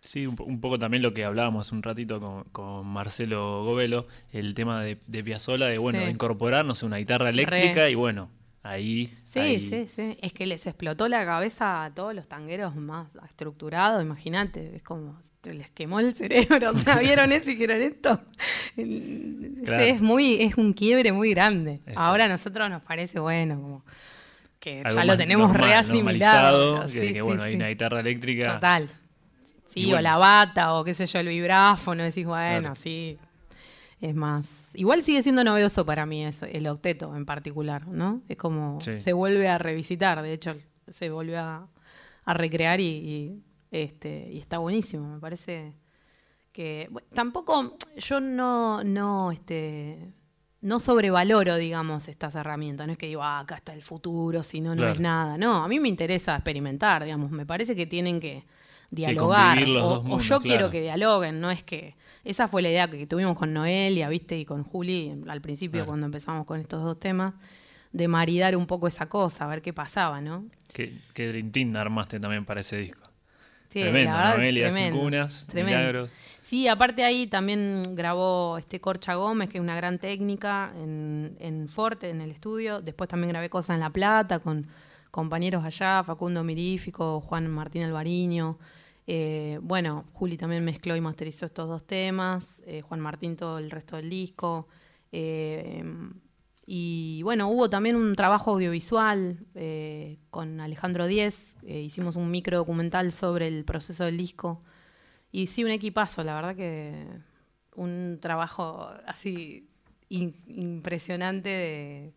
Sí, 0.00 0.26
un, 0.26 0.60
poco 0.60 0.78
también 0.78 1.02
lo 1.02 1.12
que 1.12 1.24
hablábamos 1.24 1.72
un 1.72 1.82
ratito 1.82 2.44
con, 2.52 2.86
Marcelo 2.86 3.64
Govelo, 3.64 4.06
el 4.32 4.54
tema 4.54 4.82
de, 4.82 4.98
de 5.06 5.24
Piazzolla, 5.24 5.66
de, 5.66 5.76
bueno, 5.76 6.08
incorporar, 6.08 6.64
no 6.64 6.74
sé, 6.74 6.86
una 6.86 6.96
guitarra 6.96 7.28
eléctrica 7.28 7.90
y, 7.90 7.94
bueno, 7.94 8.30
Ahí. 8.62 9.12
Sí, 9.24 9.60
sí, 9.60 9.86
sí. 9.86 10.18
Es 10.20 10.32
que 10.32 10.44
les 10.44 10.66
explotó 10.66 11.08
la 11.08 11.24
cabeza 11.24 11.84
a 11.84 11.94
todos 11.94 12.14
los 12.14 12.28
tangueros 12.28 12.74
más 12.74 13.08
estructurados, 13.28 14.02
imagínate. 14.02 14.76
Es 14.76 14.82
como, 14.82 15.18
les 15.44 15.70
quemó 15.70 16.00
el 16.00 16.14
cerebro. 16.14 16.70
O 16.70 16.74
¿vieron 17.00 17.32
eso 17.32 17.50
y 17.50 17.54
dijeron 17.54 17.80
esto? 17.80 18.20
Es 18.76 20.00
muy, 20.02 20.42
es 20.42 20.56
un 20.56 20.72
quiebre 20.72 21.12
muy 21.12 21.30
grande. 21.30 21.80
Ahora 21.96 22.24
a 22.24 22.28
nosotros 22.28 22.68
nos 22.68 22.82
parece 22.82 23.20
bueno, 23.20 23.60
como 23.60 23.84
que 24.58 24.82
ya 24.84 25.04
lo 25.04 25.16
tenemos 25.16 25.52
reasimilado. 25.54 26.86
Que, 26.88 27.22
bueno, 27.22 27.42
hay 27.42 27.54
una 27.54 27.68
guitarra 27.68 28.00
eléctrica. 28.00 28.54
Total. 28.54 28.88
Sí, 29.68 29.92
o 29.92 30.00
la 30.00 30.16
bata, 30.16 30.74
o 30.74 30.84
qué 30.84 30.94
sé 30.94 31.06
yo, 31.06 31.20
el 31.20 31.28
vibráfono, 31.28 32.02
decís, 32.02 32.26
bueno, 32.26 32.74
sí. 32.74 33.18
Es 34.00 34.14
más. 34.14 34.46
Igual 34.78 35.02
sigue 35.02 35.24
siendo 35.24 35.42
novedoso 35.42 35.84
para 35.84 36.06
mí 36.06 36.24
eso, 36.24 36.46
el 36.46 36.68
octeto 36.68 37.16
en 37.16 37.26
particular, 37.26 37.88
¿no? 37.88 38.22
Es 38.28 38.36
como 38.36 38.80
se 38.80 39.12
vuelve 39.12 39.48
a 39.48 39.58
revisitar, 39.58 40.22
de 40.22 40.32
hecho, 40.32 40.54
se 40.86 41.10
vuelve 41.10 41.36
a, 41.36 41.66
recrear 42.26 42.78
y, 42.78 43.42
este, 43.72 44.30
y 44.30 44.38
está 44.38 44.58
buenísimo. 44.58 45.14
Me 45.14 45.18
parece 45.18 45.74
que. 46.52 46.88
tampoco. 47.12 47.76
Yo 47.96 48.20
no, 48.20 48.84
no, 48.84 49.32
este. 49.32 50.12
No 50.60 50.78
sobrevaloro, 50.78 51.56
digamos, 51.56 52.06
estas 52.06 52.36
herramientas. 52.36 52.86
No 52.86 52.92
es 52.92 52.98
que 52.98 53.06
digo, 53.06 53.24
ah, 53.24 53.40
acá 53.40 53.56
está 53.56 53.74
el 53.74 53.82
futuro, 53.82 54.44
si 54.44 54.60
no, 54.60 54.76
no 54.76 54.86
es 54.86 55.00
nada. 55.00 55.36
No, 55.36 55.64
a 55.64 55.66
mí 55.66 55.80
me 55.80 55.88
interesa 55.88 56.36
experimentar, 56.36 57.02
digamos. 57.02 57.32
Me 57.32 57.46
parece 57.46 57.74
que 57.74 57.86
tienen 57.86 58.20
que 58.20 58.44
dialogar. 58.90 59.58
o, 59.66 60.18
yo 60.18 60.40
quiero 60.40 60.70
que 60.70 60.80
dialoguen, 60.80 61.40
no 61.40 61.50
es 61.50 61.62
que. 61.62 61.94
Esa 62.24 62.46
fue 62.48 62.60
la 62.60 62.68
idea 62.68 62.88
que 62.88 63.06
tuvimos 63.06 63.38
con 63.38 63.54
Noelia, 63.54 64.08
viste, 64.08 64.38
y 64.38 64.44
con 64.44 64.62
Juli 64.62 65.14
al 65.28 65.40
principio 65.40 65.86
cuando 65.86 66.06
empezamos 66.06 66.44
con 66.46 66.60
estos 66.60 66.82
dos 66.82 67.00
temas, 67.00 67.34
de 67.92 68.06
maridar 68.06 68.54
un 68.56 68.66
poco 68.66 68.86
esa 68.86 69.08
cosa, 69.08 69.44
a 69.44 69.48
ver 69.48 69.62
qué 69.62 69.72
pasaba, 69.72 70.20
¿no? 70.20 70.44
Qué, 70.72 70.98
qué 71.14 71.32
Dream 71.42 71.74
armaste 71.76 72.20
también 72.20 72.44
para 72.44 72.60
ese 72.60 72.76
disco. 72.76 73.08
Sí, 73.70 73.80
tremendo, 73.80 74.12
Noelia, 74.12 74.70
tremendo, 74.70 75.00
cunas, 75.00 75.46
milagros. 75.54 76.10
Sí, 76.42 76.68
aparte 76.68 77.04
ahí 77.04 77.26
también 77.26 77.94
grabó 77.94 78.56
este 78.56 78.80
Corcha 78.80 79.14
Gómez, 79.14 79.50
que 79.50 79.58
es 79.58 79.62
una 79.62 79.76
gran 79.76 79.98
técnica 79.98 80.72
en, 80.76 81.36
en 81.40 81.68
Forte, 81.68 82.08
en 82.08 82.22
el 82.22 82.30
estudio. 82.30 82.80
Después 82.80 83.08
también 83.08 83.28
grabé 83.28 83.50
cosas 83.50 83.74
en 83.74 83.80
La 83.80 83.90
Plata 83.90 84.38
con 84.38 84.66
compañeros 85.10 85.64
allá, 85.64 86.02
Facundo 86.04 86.42
Mirífico, 86.44 87.20
Juan 87.20 87.48
Martín 87.48 87.82
Alvariño. 87.82 88.58
Eh, 89.10 89.58
bueno, 89.62 90.04
Juli 90.12 90.36
también 90.36 90.62
mezcló 90.62 90.94
y 90.94 91.00
masterizó 91.00 91.46
estos 91.46 91.66
dos 91.66 91.86
temas, 91.86 92.62
eh, 92.66 92.82
Juan 92.82 93.00
Martín 93.00 93.36
todo 93.36 93.56
el 93.56 93.70
resto 93.70 93.96
del 93.96 94.10
disco. 94.10 94.68
Eh, 95.12 95.82
y 96.66 97.22
bueno, 97.22 97.48
hubo 97.48 97.70
también 97.70 97.96
un 97.96 98.14
trabajo 98.14 98.50
audiovisual 98.50 99.38
con 100.28 100.60
Alejandro 100.60 101.06
Díez, 101.06 101.56
hicimos 101.62 102.16
un 102.16 102.30
micro 102.30 102.58
documental 102.58 103.10
sobre 103.10 103.48
el 103.48 103.64
proceso 103.64 104.04
del 104.04 104.18
disco. 104.18 104.62
Y 105.32 105.46
sí, 105.46 105.64
un 105.64 105.70
equipazo, 105.70 106.22
la 106.22 106.34
verdad 106.34 106.54
que 106.54 107.06
un 107.76 108.18
trabajo 108.20 108.90
así 109.06 109.70
impresionante 110.10 111.48
de 111.48 112.12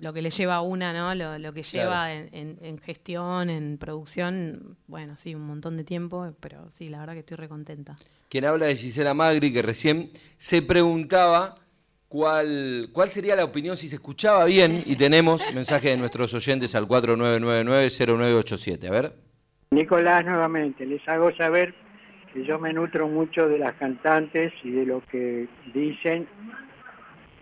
lo 0.00 0.12
que 0.12 0.22
le 0.22 0.30
lleva 0.30 0.56
a 0.56 0.60
una, 0.60 0.92
¿no? 0.92 1.14
Lo, 1.38 1.52
que 1.52 1.62
lleva 1.62 2.12
en, 2.12 2.78
gestión, 2.78 3.50
en 3.50 3.78
producción, 3.78 4.76
bueno, 4.86 5.16
sí, 5.16 5.34
un 5.34 5.46
montón 5.46 5.76
de 5.76 5.84
tiempo, 5.84 6.34
pero 6.40 6.70
sí, 6.70 6.88
la 6.88 7.00
verdad 7.00 7.14
que 7.14 7.20
estoy 7.20 7.36
recontenta. 7.36 7.96
Quien 8.28 8.44
habla 8.44 8.66
de 8.66 8.76
Gisela 8.76 9.14
Magri, 9.14 9.52
que 9.52 9.62
recién 9.62 10.10
se 10.36 10.62
preguntaba 10.62 11.56
cuál, 12.08 12.90
cuál 12.92 13.08
sería 13.08 13.34
la 13.34 13.44
opinión 13.44 13.76
si 13.76 13.88
se 13.88 13.96
escuchaba 13.96 14.44
bien, 14.44 14.82
y 14.86 14.94
tenemos 14.96 15.42
mensaje 15.54 15.88
de 15.90 15.96
nuestros 15.96 16.32
oyentes 16.34 16.74
al 16.74 16.86
4999-0987. 16.86 18.86
A 18.86 18.90
ver. 18.90 19.12
Nicolás, 19.70 20.24
nuevamente, 20.24 20.86
les 20.86 21.06
hago 21.08 21.34
saber 21.36 21.74
que 22.32 22.44
yo 22.44 22.58
me 22.58 22.72
nutro 22.72 23.08
mucho 23.08 23.48
de 23.48 23.58
las 23.58 23.74
cantantes 23.74 24.52
y 24.62 24.70
de 24.70 24.86
lo 24.86 25.02
que 25.06 25.48
dicen 25.74 26.26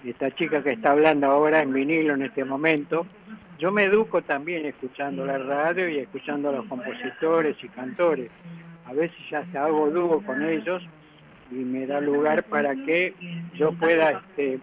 esta 0.04 0.30
chica 0.34 0.62
que 0.62 0.72
está 0.72 0.92
hablando 0.92 1.26
ahora 1.26 1.62
en 1.62 1.72
vinilo 1.72 2.14
en 2.14 2.22
este 2.22 2.44
momento. 2.44 3.06
Yo 3.58 3.72
me 3.72 3.84
educo 3.84 4.22
también 4.22 4.66
escuchando 4.66 5.24
la 5.24 5.38
radio 5.38 5.88
y 5.88 5.98
escuchando 5.98 6.50
a 6.50 6.52
los 6.52 6.66
compositores 6.66 7.56
y 7.62 7.68
cantores. 7.68 8.30
A 8.84 8.92
veces 8.92 9.16
ya 9.30 9.38
hasta 9.40 9.64
hago 9.64 9.90
dúo 9.90 10.22
con 10.22 10.42
ellos 10.42 10.82
y 11.50 11.54
me 11.54 11.86
da 11.86 12.00
lugar 12.00 12.44
para 12.44 12.74
que 12.74 13.14
yo 13.54 13.72
pueda 13.72 14.10
este, 14.10 14.60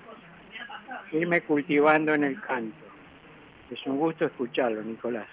irme 1.12 1.42
cultivando 1.42 2.14
en 2.14 2.24
el 2.24 2.40
canto. 2.42 2.78
Es 3.72 3.80
un 3.88 3.98
gusto 3.98 4.26
escucharlo, 4.26 4.84
Nicolás. 4.84 5.28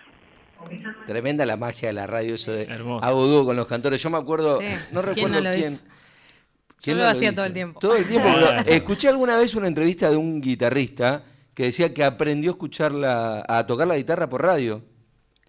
Tremenda 1.06 1.46
la 1.46 1.56
magia 1.56 1.88
de 1.88 1.94
la 1.94 2.06
radio, 2.06 2.34
eso 2.34 2.52
de 2.52 2.66
hago 3.02 3.26
dúo 3.26 3.44
con 3.44 3.56
los 3.56 3.66
cantores. 3.66 4.02
Yo 4.02 4.10
me 4.10 4.18
acuerdo, 4.18 4.60
no 4.92 5.02
recuerdo 5.02 5.40
quién 5.52 5.78
yo 6.82 6.94
lo, 6.94 7.06
hacía 7.06 7.34
todo 7.34 7.44
el 7.44 7.52
tiempo. 7.52 7.80
Todo 7.80 7.96
el 7.96 8.06
tiempo. 8.06 8.28
escuché 8.66 9.08
alguna 9.08 9.36
vez 9.36 9.54
una 9.54 9.68
entrevista 9.68 10.10
de 10.10 10.16
un 10.16 10.40
guitarrista 10.40 11.24
que 11.54 11.64
decía 11.64 11.92
que 11.92 12.04
aprendió 12.04 12.50
a 12.50 12.54
escuchar 12.54 12.92
a 13.04 13.66
tocar 13.66 13.86
la 13.86 13.96
guitarra 13.96 14.28
por 14.28 14.42
radio. 14.42 14.82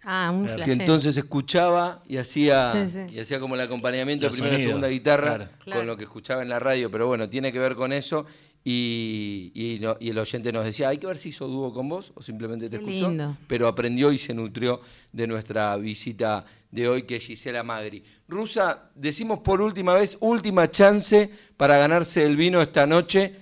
Ah, 0.04 0.32
un 0.34 0.48
Que 0.64 0.72
entonces 0.72 1.16
escuchaba 1.16 2.02
y 2.08 2.18
hacía, 2.18 2.88
y 3.10 3.20
hacía 3.20 3.40
como 3.40 3.54
el 3.54 3.62
acompañamiento 3.62 4.26
de 4.26 4.32
primera 4.32 4.58
y 4.58 4.62
segunda 4.62 4.88
guitarra 4.88 5.52
con 5.72 5.86
lo 5.86 5.96
que 5.96 6.06
escuchaba 6.06 6.42
en 6.42 6.50
la 6.50 6.60
radio. 6.60 6.90
Pero 6.90 7.08
bueno, 7.08 7.30
tiene 7.30 7.52
que 7.52 7.60
ver 7.60 7.76
con 7.76 7.94
eso. 7.94 8.26
Y, 8.64 9.52
y, 9.56 10.10
el 10.10 10.18
oyente 10.20 10.52
nos 10.52 10.64
decía, 10.64 10.90
hay 10.90 11.00
que 11.00 11.08
ver 11.08 11.18
si 11.18 11.30
hizo 11.30 11.48
dúo 11.48 11.74
con 11.74 11.90
vos 11.90 12.12
o 12.14 12.22
simplemente 12.22 12.70
te 12.70 12.76
escuchó. 12.78 13.12
Pero 13.48 13.68
aprendió 13.68 14.12
y 14.12 14.20
se 14.20 14.34
nutrió 14.34 14.82
de 15.12 15.26
nuestra 15.26 15.76
visita 15.78 16.46
de 16.70 16.88
hoy, 16.88 17.04
que 17.04 17.16
es 17.16 17.26
Gisela 17.26 17.64
Magri. 17.64 18.04
Rusa, 18.28 18.92
decimos 18.94 19.40
por 19.40 19.62
última 19.62 19.96
vez, 19.96 20.18
última 20.22 20.70
chance 20.70 21.30
para 21.58 21.78
ganarse 21.78 22.24
el 22.24 22.36
vino 22.36 22.62
esta 22.62 22.86
noche. 22.86 23.36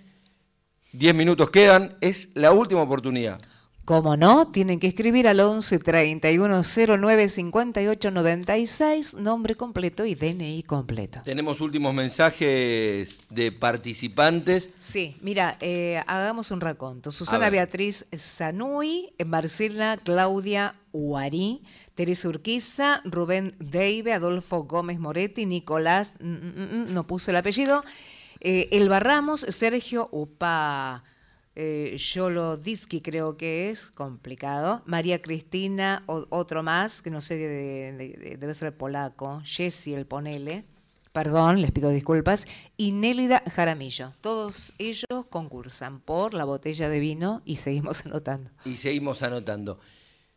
Diez 0.94 1.14
minutos 1.14 1.50
quedan, 1.50 1.98
es 2.00 2.32
la 2.36 2.54
última 2.54 2.82
oportunidad. 2.82 3.40
Como 3.90 4.16
no, 4.16 4.52
tienen 4.52 4.80
que 4.80 4.86
escribir 4.86 5.28
al 5.28 5.40
11 5.40 5.80
31 5.80 6.62
09 6.64 7.28
58 7.28 8.12
96, 8.12 9.16
nombre 9.16 9.56
completo 9.56 10.06
y 10.06 10.14
DNI 10.14 10.62
completo. 10.62 11.22
Tenemos 11.24 11.60
últimos 11.60 11.92
mensajes 11.96 13.20
de 13.32 13.52
participantes. 13.52 14.70
Sí, 14.78 15.18
mira, 15.22 15.58
eh, 15.60 16.04
hagamos 16.06 16.52
un 16.52 16.62
raconto. 16.62 17.10
Susana 17.10 17.50
Beatriz 17.50 18.06
Sanui, 18.16 19.12
Marcela 19.26 19.98
Claudia 19.98 20.76
Uarí, 20.92 21.64
Teresa 21.96 22.30
Urquiza, 22.30 23.02
Rubén 23.06 23.56
Deive, 23.58 24.14
Adolfo 24.14 24.66
Gómez 24.66 25.00
Moretti, 25.00 25.48
Nicolás, 25.48 26.14
mm, 26.20 26.28
mm, 26.28 26.90
mm, 26.90 26.94
no 26.94 27.06
puse 27.06 27.32
el 27.32 27.38
apellido, 27.38 27.84
eh, 28.40 28.70
Elba 28.70 29.00
Ramos, 29.00 29.48
Sergio 29.50 30.10
Upa 30.12 31.04
eh, 31.56 31.96
Yolodiski 31.98 33.02
creo 33.02 33.38
que 33.38 33.70
es, 33.70 33.92
complicado. 33.92 34.82
María 34.86 35.22
Cristina, 35.22 36.04
otro 36.08 36.64
más, 36.64 37.02
que 37.02 37.10
no 37.10 37.22
sé, 37.22 37.38
debe 37.38 38.54
ser 38.54 38.76
polaco. 38.76 39.42
Jessy, 39.44 39.94
el 39.94 40.06
ponele. 40.06 40.66
Perdón, 41.12 41.62
les 41.62 41.72
pido 41.72 41.90
disculpas. 41.90 42.48
Y 42.78 42.92
Nélida 42.92 43.44
Jaramillo. 43.54 44.14
Todos 44.22 44.74
ellos 44.78 45.26
concursan 45.30 46.00
por 46.00 46.34
la 46.34 46.46
botella 46.46 46.88
de 46.88 47.00
vino 47.00 47.42
y 47.46 47.58
seguimos 47.58 48.06
anotando. 48.06 48.52
Y 48.64 48.76
seguimos 48.76 49.24
anotando. 49.24 49.80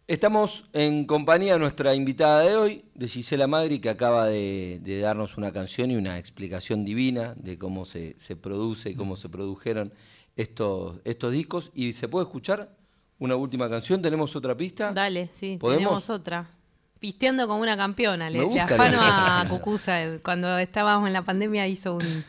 Estamos 0.08 0.64
en 0.72 1.04
compañía 1.04 1.52
de 1.54 1.58
nuestra 1.60 1.94
invitada 1.94 2.40
de 2.40 2.56
hoy, 2.56 2.84
de 2.94 3.06
Gisela 3.06 3.46
Magri, 3.46 3.78
que 3.78 3.88
acaba 3.88 4.26
de, 4.26 4.80
darnos 5.00 5.36
una 5.36 5.52
canción 5.52 5.90
y 5.92 5.96
una 5.96 6.18
explicación 6.18 6.84
divina 6.84 7.34
de 7.36 7.56
cómo 7.56 7.84
se, 7.84 8.16
se 8.18 8.34
produce 8.34 8.96
cómo 8.96 9.14
se 9.14 9.28
produjeron 9.28 9.92
estos, 10.36 11.00
estos 11.04 11.32
discos. 11.32 11.70
¿Y 11.74 11.92
se 11.92 12.08
puede 12.08 12.26
escuchar 12.26 12.76
una 13.18 13.36
última 13.36 13.68
canción? 13.68 14.02
¿Tenemos 14.02 14.34
otra 14.36 14.56
pista? 14.56 14.92
Dale, 14.92 15.28
sí, 15.32 15.58
tenemos 15.60 16.10
otra. 16.10 16.50
Pisteando 16.98 17.48
como 17.48 17.60
una 17.60 17.76
campeona, 17.76 18.30
le, 18.30 18.60
afano 18.60 18.98
a 19.00 19.44
Cucusa. 19.48 20.18
Cuando 20.22 20.56
estábamos 20.58 21.08
en 21.08 21.12
la 21.12 21.22
pandemia 21.22 21.66
hizo 21.66 21.96
un, 21.96 22.24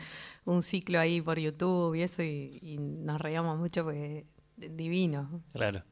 un 0.46 0.64
ciclo 0.64 1.00
ahí 1.00 1.22
por 1.22 1.40
YouTube 1.40 1.96
y 1.96 2.02
eso, 2.02 2.24
y, 2.24 2.78
nos 2.80 3.22
reíamos 3.22 3.58
mucho 3.58 3.84
porque 3.84 4.26
divino. 4.58 5.44
Claro. 5.54 5.84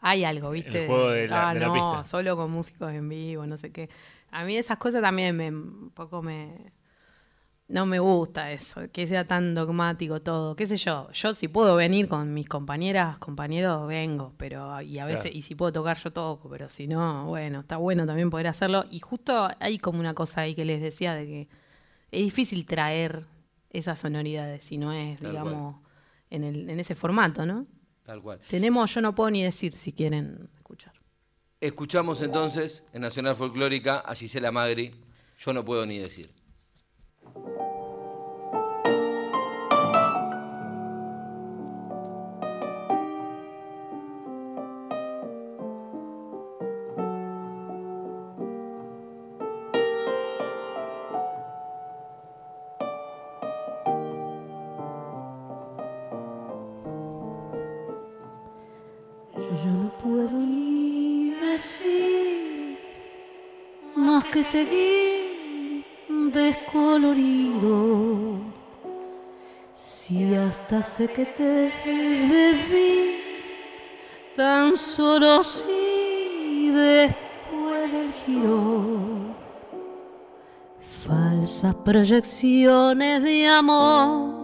Hay 0.00 0.24
algo, 0.24 0.50
¿viste? 0.50 0.82
El 0.82 0.86
juego 0.86 1.10
de 1.10 1.28
la, 1.28 1.50
ah, 1.50 1.54
no, 1.54 2.04
solo 2.04 2.36
con 2.36 2.50
músicos 2.50 2.92
en 2.92 3.08
vivo, 3.08 3.46
no 3.46 3.56
sé 3.56 3.72
qué. 3.72 3.88
A 4.30 4.44
mí 4.44 4.56
esas 4.56 4.78
cosas 4.78 5.02
también 5.02 5.36
me, 5.36 5.50
un 5.50 5.90
poco 5.94 6.22
me, 6.22 6.72
no 7.68 7.84
me 7.84 7.98
gusta 7.98 8.52
eso, 8.52 8.82
que 8.92 9.06
sea 9.06 9.24
tan 9.24 9.54
dogmático 9.54 10.22
todo. 10.22 10.54
¿Qué 10.54 10.66
sé 10.66 10.76
yo? 10.76 11.10
Yo 11.12 11.34
si 11.34 11.48
puedo 11.48 11.74
venir 11.74 12.06
con 12.06 12.32
mis 12.32 12.48
compañeras, 12.48 13.18
compañeros, 13.18 13.88
vengo, 13.88 14.34
pero 14.36 14.80
y 14.80 14.98
a 15.00 15.04
veces 15.04 15.34
y 15.34 15.42
si 15.42 15.56
puedo 15.56 15.72
tocar 15.72 15.96
yo 15.96 16.12
toco, 16.12 16.48
pero 16.48 16.68
si 16.68 16.86
no, 16.86 17.26
bueno, 17.26 17.60
está 17.60 17.76
bueno 17.76 18.06
también 18.06 18.30
poder 18.30 18.46
hacerlo 18.46 18.84
y 18.90 19.00
justo 19.00 19.48
hay 19.58 19.78
como 19.78 19.98
una 19.98 20.14
cosa 20.14 20.42
ahí 20.42 20.54
que 20.54 20.64
les 20.64 20.80
decía 20.80 21.14
de 21.14 21.26
que 21.26 21.48
es 22.12 22.22
difícil 22.22 22.64
traer 22.66 23.26
esas 23.70 23.98
sonoridades 23.98 24.62
si 24.62 24.78
no 24.78 24.92
es, 24.92 25.20
digamos, 25.20 25.76
en, 26.30 26.44
el, 26.44 26.70
en 26.70 26.78
ese 26.78 26.94
formato, 26.94 27.44
¿no? 27.44 27.66
Tal 28.04 28.22
cual. 28.22 28.38
Tenemos, 28.48 28.94
yo 28.94 29.00
no 29.00 29.14
puedo 29.14 29.30
ni 29.30 29.42
decir 29.42 29.72
si 29.72 29.92
quieren 29.92 30.48
escuchar. 30.56 30.92
Escuchamos 31.60 32.22
entonces 32.22 32.84
en 32.92 33.02
Nacional 33.02 33.34
Folclórica 33.34 33.98
a 33.98 34.14
Gisela 34.14 34.52
Magri, 34.52 34.94
yo 35.38 35.52
no 35.52 35.64
puedo 35.64 35.84
ni 35.84 35.98
decir. 35.98 36.26
decir 36.26 36.35
Sé 70.82 71.08
que 71.08 71.24
te 71.24 71.72
bebí, 71.84 73.20
tan 74.36 74.76
solo 74.76 75.42
si 75.42 76.70
después 76.70 77.92
del 77.92 78.12
giro, 78.12 79.34
falsas 80.80 81.74
proyecciones 81.76 83.22
de 83.22 83.48
amor 83.48 84.36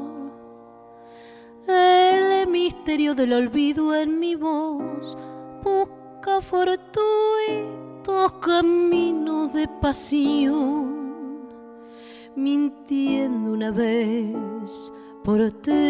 el 1.68 2.48
misterio 2.48 3.14
del 3.14 3.32
olvido 3.34 3.94
en 3.94 4.18
mi 4.18 4.34
voz 4.34 5.16
busca 5.62 6.40
fortuitos 6.40 8.32
caminos 8.40 9.52
de 9.52 9.68
pasión, 9.80 11.46
mintiendo 12.34 13.52
una 13.52 13.70
vez 13.70 14.92
por 15.24 15.50
tres. 15.62 15.80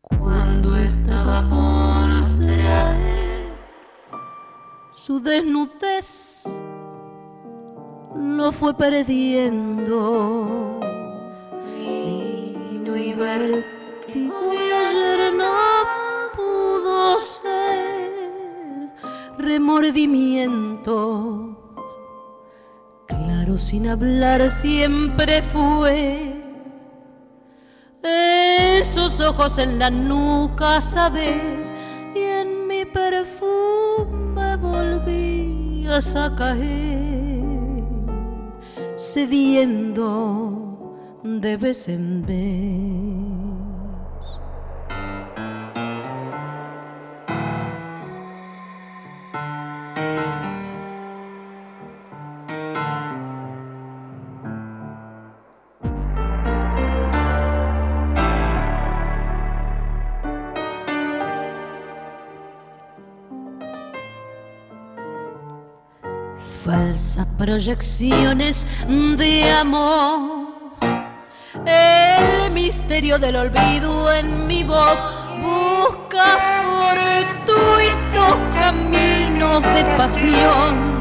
Cuando 0.00 0.76
estaba 0.76 1.48
por 1.48 2.08
traer 2.44 3.52
su 4.94 5.20
desnudez, 5.20 6.44
lo 8.14 8.52
fue 8.52 8.74
perdiendo 8.74 10.74
y 12.96 13.12
vértigo 13.12 14.50
de 14.50 14.72
ayer 14.72 15.34
no 15.34 15.52
pudo 16.34 17.18
ser 17.18 18.90
remordimiento. 19.38 21.56
Claro, 23.06 23.58
sin 23.58 23.88
hablar 23.88 24.50
siempre 24.50 25.42
fue. 25.42 26.33
Esos 28.04 29.18
ojos 29.20 29.56
en 29.58 29.78
la 29.78 29.90
nuca, 29.90 30.80
sabes, 30.82 31.74
y 32.14 32.18
en 32.18 32.66
mi 32.66 32.84
perfume 32.84 34.56
volvías 34.56 36.14
a 36.14 36.36
caer, 36.36 37.82
cediendo 38.96 40.02
de 41.22 41.56
vez 41.56 41.88
en 41.88 42.26
vez. 42.26 43.43
Proyecciones 67.44 68.66
de 68.88 69.50
amor 69.50 70.44
el 71.66 72.50
misterio 72.52 73.18
del 73.18 73.36
olvido 73.36 74.10
en 74.10 74.46
mi 74.46 74.64
voz 74.64 75.06
busca 75.42 76.62
fortuitos 76.64 78.54
caminos 78.54 79.62
de 79.62 79.84
pasión. 79.98 80.98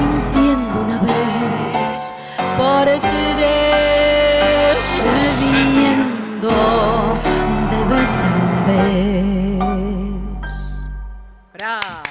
Mintiendo 0.00 0.80
una 0.80 0.98
vez 0.98 2.12
por 2.58 2.86
querer, 2.86 4.76
cediendo 4.98 6.50
de 7.70 7.78
vez 7.94 8.12
en 8.30 8.38
vez. 8.66 10.50
Bravo. 11.54 12.02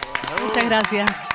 Muchas 0.41 0.65
gracias. 0.65 1.34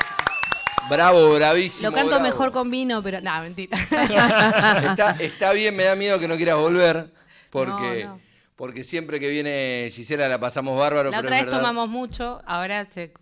Bravo, 0.90 1.35
bravísimo. 1.35 1.90
Lo 1.90 1.96
canto 1.96 2.20
mejor 2.20 2.53
con 2.53 2.70
vino, 2.70 3.03
pero 3.03 3.20
nada, 3.20 3.42
mentira. 3.42 3.79
está, 5.20 5.53
bien, 5.53 5.76
me 5.76 5.85
da 5.85 5.94
miedo 5.94 6.18
que 6.18 6.29
no 6.29 6.37
quieras 6.37 6.57
volver, 6.57 7.11
porque, 7.50 8.09
porque 8.57 8.85
siempre 8.85 9.20
que 9.20 9.29
viene 9.29 9.88
Gisela 9.90 10.29
la 10.29 10.40
pasamos 10.40 10.79
bárbaro. 10.79 11.11
La 11.11 11.20
otra 11.20 11.42
vez 11.42 11.50
tomamos 11.50 11.88
mucho, 11.88 12.42
ahora 12.44 12.87
se 12.90 13.12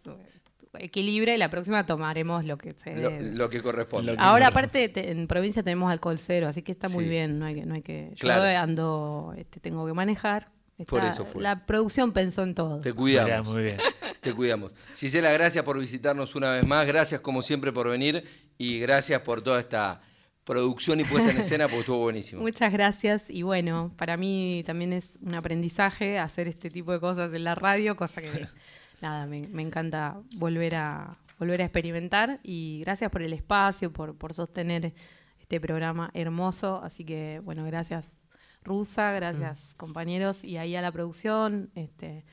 equilibra 0.78 1.34
y 1.34 1.38
la 1.38 1.50
próxima 1.50 1.86
tomaremos 1.86 2.44
lo 2.44 2.56
que 2.56 2.72
se 2.72 2.94
lo, 2.94 3.48
que 3.50 3.62
corresponde. 3.62 4.14
ahora 4.18 4.48
aparte 4.48 4.90
en 5.10 5.26
provincia 5.26 5.62
tenemos 5.62 5.90
alcohol 5.90 6.18
cero, 6.18 6.48
así 6.48 6.62
que 6.62 6.72
está 6.72 6.88
muy 6.88 7.04
bien, 7.04 7.38
no 7.38 7.46
hay 7.46 7.54
que, 7.54 7.66
no 7.66 7.74
hay 7.74 7.82
que 7.82 8.12
yo 8.14 8.30
ando, 8.30 9.34
este, 9.36 9.60
tengo 9.60 9.86
que 9.86 9.92
manejar 9.92 10.50
por 10.86 11.04
eso 11.04 11.24
fue. 11.24 11.42
La 11.42 11.66
producción 11.66 12.12
pensó 12.12 12.42
en 12.42 12.54
todo. 12.54 12.80
Te 12.80 12.92
cuidamos. 12.92 13.48
Muy 13.48 13.62
bien. 13.62 13.78
Te 14.20 14.32
cuidamos. 14.32 14.72
Gisela, 14.96 15.32
gracias 15.32 15.64
por 15.64 15.78
visitarnos 15.78 16.34
una 16.34 16.52
vez 16.52 16.66
más. 16.66 16.86
Gracias, 16.86 17.20
como 17.20 17.42
siempre, 17.42 17.72
por 17.72 17.88
venir. 17.88 18.24
Y 18.58 18.80
gracias 18.80 19.20
por 19.22 19.42
toda 19.42 19.60
esta 19.60 20.00
producción 20.44 21.00
y 21.00 21.04
puesta 21.04 21.30
en 21.30 21.38
escena, 21.38 21.66
porque 21.66 21.80
estuvo 21.80 21.98
buenísimo. 21.98 22.42
Muchas 22.42 22.72
gracias. 22.72 23.24
Y 23.28 23.42
bueno, 23.42 23.92
para 23.96 24.16
mí 24.16 24.62
también 24.66 24.92
es 24.92 25.10
un 25.20 25.34
aprendizaje 25.34 26.18
hacer 26.18 26.48
este 26.48 26.70
tipo 26.70 26.92
de 26.92 27.00
cosas 27.00 27.32
en 27.34 27.44
la 27.44 27.54
radio, 27.54 27.96
cosa 27.96 28.20
que, 28.20 28.46
nada, 29.00 29.26
me, 29.26 29.38
encanta 29.62 30.16
volver 30.36 30.76
a, 30.76 31.18
volver 31.38 31.62
a 31.62 31.64
experimentar. 31.64 32.40
Y 32.42 32.80
gracias 32.80 33.10
por 33.10 33.22
el 33.22 33.32
espacio, 33.32 33.92
por, 33.92 34.16
por 34.16 34.32
sostener 34.32 34.94
este 35.40 35.60
programa 35.60 36.10
hermoso. 36.14 36.80
Así 36.82 37.04
que, 37.04 37.40
bueno, 37.44 37.64
gracias 37.64 38.17
rusa, 38.62 39.12
gracias 39.12 39.58
mm. 39.58 39.76
compañeros, 39.76 40.44
y 40.44 40.56
ahí 40.56 40.76
a 40.76 40.82
la 40.82 40.92
producción, 40.92 41.70
este, 41.74 42.24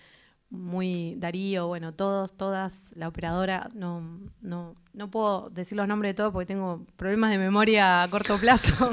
muy 0.50 1.16
Darío, 1.18 1.68
bueno, 1.68 1.94
todos, 1.94 2.36
todas, 2.36 2.80
la 2.94 3.08
operadora, 3.08 3.70
no, 3.74 4.02
no, 4.42 4.76
no 4.94 5.12
puedo 5.12 5.50
decir 5.50 5.78
los 5.78 5.88
nombres 5.88 6.12
de 6.12 6.14
todos 6.16 6.32
porque 6.32 6.46
tengo 6.46 6.86
problemas 6.96 7.32
de 7.32 7.38
memoria 7.38 8.04
a 8.04 8.08
corto 8.08 8.38
plazo. 8.42 8.92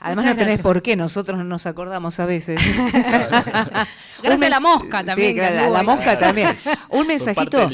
Además 0.00 0.24
no 0.24 0.36
tenés 0.36 0.60
por 0.60 0.82
qué, 0.82 0.96
nosotros 0.96 1.38
no 1.38 1.44
nos 1.44 1.66
acordamos 1.66 2.20
a 2.20 2.26
veces. 2.26 2.60
gracias 4.22 4.42
a 4.42 4.48
la 4.48 4.60
mosca 4.60 5.04
también. 5.04 5.32
Sí, 5.32 5.70
la, 5.70 5.82
mosca 5.82 6.18
también. 6.18 6.56
Un 6.90 7.06
mensajito. 7.06 7.70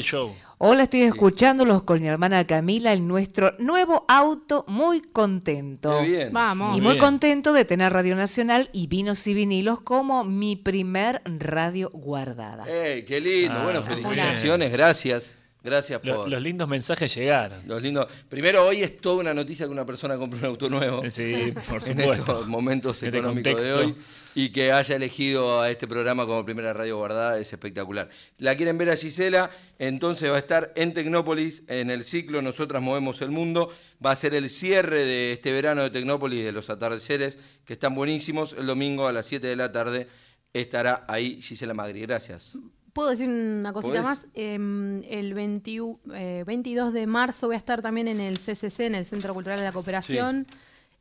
Hola, 0.63 0.83
estoy 0.83 1.01
escuchándolos 1.01 1.81
con 1.81 1.99
mi 1.99 2.07
hermana 2.07 2.45
Camila 2.45 2.93
en 2.93 3.07
nuestro 3.07 3.55
nuevo 3.57 4.05
auto, 4.07 4.63
muy 4.67 5.01
contento. 5.01 6.03
bien. 6.03 6.31
Vamos. 6.31 6.77
Y 6.77 6.81
muy, 6.81 6.99
contento 6.99 7.51
de 7.51 7.65
tener 7.65 7.91
Radio 7.91 8.15
Nacional 8.15 8.69
y 8.71 8.85
Vinos 8.85 9.25
y 9.25 9.33
Vinilos 9.33 9.81
como 9.81 10.23
mi 10.23 10.55
primer 10.55 11.23
radio 11.25 11.89
guardada. 11.89 12.65
¡Ey, 12.67 13.05
qué 13.05 13.19
lindo! 13.19 13.55
Ah, 13.57 13.63
bueno, 13.63 13.81
felicitaciones, 13.81 14.71
gracias. 14.71 15.40
Gracias 15.63 16.01
por. 16.01 16.27
Los, 16.27 16.41
lindos 16.41 16.67
mensajes 16.67 17.13
llegaron. 17.13 17.61
Los 17.67 17.83
lindos. 17.83 18.07
Primero, 18.27 18.65
hoy 18.65 18.81
es 18.81 18.99
toda 18.99 19.17
una 19.17 19.33
noticia 19.33 19.67
que 19.67 19.71
una 19.71 19.85
persona 19.85 20.17
compre 20.17 20.39
un 20.39 20.45
auto 20.45 20.69
nuevo. 20.69 21.03
Sí, 21.11 21.51
por 21.69 21.81
supuesto. 21.81 21.91
En 21.91 21.99
estos 21.99 22.47
momentos 22.47 23.03
este 23.03 23.17
económicos 23.17 23.61
de 23.61 23.73
hoy. 23.73 23.95
Y 24.33 24.49
que 24.49 24.71
haya 24.71 24.95
elegido 24.95 25.61
a 25.61 25.69
este 25.69 25.87
programa 25.87 26.25
como 26.25 26.43
primera 26.45 26.71
radio 26.71 26.97
guardada 26.97 27.37
es 27.37 27.51
espectacular. 27.51 28.09
La 28.37 28.55
quieren 28.55 28.77
ver 28.77 28.89
a 28.89 28.95
Gisela, 28.95 29.51
entonces 29.77 30.31
va 30.31 30.37
a 30.37 30.39
estar 30.39 30.71
en 30.77 30.93
Tecnópolis 30.93 31.63
en 31.67 31.89
el 31.89 32.05
ciclo 32.05 32.41
Nosotras 32.41 32.81
Movemos 32.81 33.21
el 33.21 33.29
Mundo. 33.29 33.69
Va 34.03 34.11
a 34.11 34.15
ser 34.15 34.33
el 34.33 34.49
cierre 34.49 35.05
de 35.05 35.33
este 35.33 35.51
verano 35.51 35.83
de 35.83 35.89
Tecnópolis, 35.89 36.45
de 36.45 36.53
los 36.53 36.69
atardeceres, 36.69 37.37
que 37.65 37.73
están 37.73 37.93
buenísimos. 37.93 38.53
El 38.53 38.67
domingo 38.67 39.05
a 39.05 39.11
las 39.11 39.25
7 39.25 39.45
de 39.45 39.55
la 39.57 39.71
tarde 39.71 40.07
estará 40.53 41.03
ahí 41.07 41.41
Gisela 41.41 41.73
Magri. 41.73 42.01
Gracias. 42.01 42.53
¿Puedo 42.93 43.09
decir 43.09 43.29
una 43.29 43.71
cosita 43.71 44.01
más? 44.01 44.27
Em, 44.33 45.03
el 45.05 45.33
22 45.33 45.97
eh, 46.13 46.91
de 46.91 47.07
marzo 47.07 47.47
voy 47.47 47.55
a 47.55 47.57
estar 47.57 47.81
también 47.81 48.07
en 48.07 48.19
el 48.19 48.37
CCC, 48.37 48.81
en 48.81 48.95
el 48.95 49.05
Centro 49.05 49.33
Cultural 49.33 49.59
de 49.59 49.65
la 49.65 49.71
Cooperación, 49.71 50.45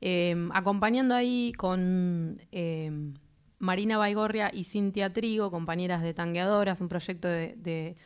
em, 0.00 0.50
acompañando 0.52 1.14
ahí 1.14 1.52
con 1.56 2.40
em, 2.52 3.14
Marina 3.58 3.98
Baigorria 3.98 4.50
y 4.52 4.64
Cintia 4.64 5.12
Trigo, 5.12 5.50
compañeras 5.50 6.02
de 6.02 6.14
Tangueadoras, 6.14 6.80
un 6.80 6.88
proyecto 6.88 7.28
de, 7.28 7.96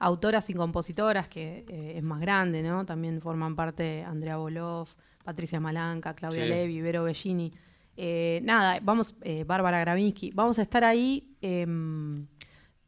autoras 0.00 0.50
y 0.50 0.54
compositoras 0.54 1.28
que 1.28 1.64
eh, 1.68 1.94
es 1.96 2.02
más 2.02 2.20
grande, 2.20 2.62
¿no? 2.62 2.84
También 2.84 3.20
forman 3.20 3.54
parte 3.54 4.02
Andrea 4.02 4.38
Bolov, 4.38 4.88
Patricia 5.22 5.60
Malanca, 5.60 6.14
Claudia 6.14 6.44
Levi, 6.46 6.80
Vero 6.80 7.04
Bellini. 7.04 7.52
Eh, 7.96 8.40
nada, 8.42 8.80
vamos, 8.82 9.14
Bárbara 9.46 9.78
Gravinsky, 9.80 10.32
vamos 10.34 10.58
a 10.58 10.62
estar 10.62 10.82
ahí 10.82 11.36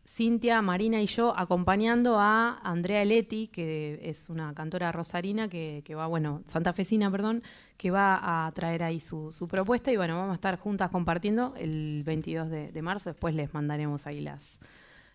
Cintia, 0.07 0.63
Marina 0.63 1.03
y 1.03 1.07
yo 1.07 1.37
acompañando 1.37 2.19
a 2.21 2.61
Andrea 2.63 3.05
Leti, 3.05 3.49
que 3.49 3.99
es 4.03 4.29
una 4.29 4.55
cantora 4.55 4.93
rosarina 4.93 5.49
que, 5.49 5.83
va, 5.97 6.07
bueno, 6.07 6.43
santafesina, 6.47 7.11
perdón, 7.11 7.43
que 7.77 7.91
va 7.91 8.47
a 8.47 8.53
traer 8.53 8.85
ahí 8.85 9.01
su, 9.01 9.33
propuesta 9.51 9.91
y 9.91 9.97
bueno, 9.97 10.17
vamos 10.17 10.33
a 10.33 10.35
estar 10.37 10.59
juntas 10.59 10.91
compartiendo 10.91 11.55
el 11.59 12.05
22 12.05 12.51
de, 12.51 12.83
marzo, 12.83 13.11
después 13.11 13.35
les 13.35 13.53
mandaremos 13.53 14.07
ahí 14.07 14.21
las, 14.21 14.43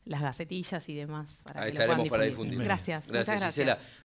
las 0.03 0.21
gacetillas 0.21 0.87
y 0.89 0.95
demás. 0.95 1.37
Para 1.43 1.61
Ahí 1.61 1.71
estaremos 1.71 2.09
para 2.09 2.25
difundir. 2.25 2.61
Gracias. 2.61 3.07
Gracias, 3.07 3.45
Gisela. 3.45 3.77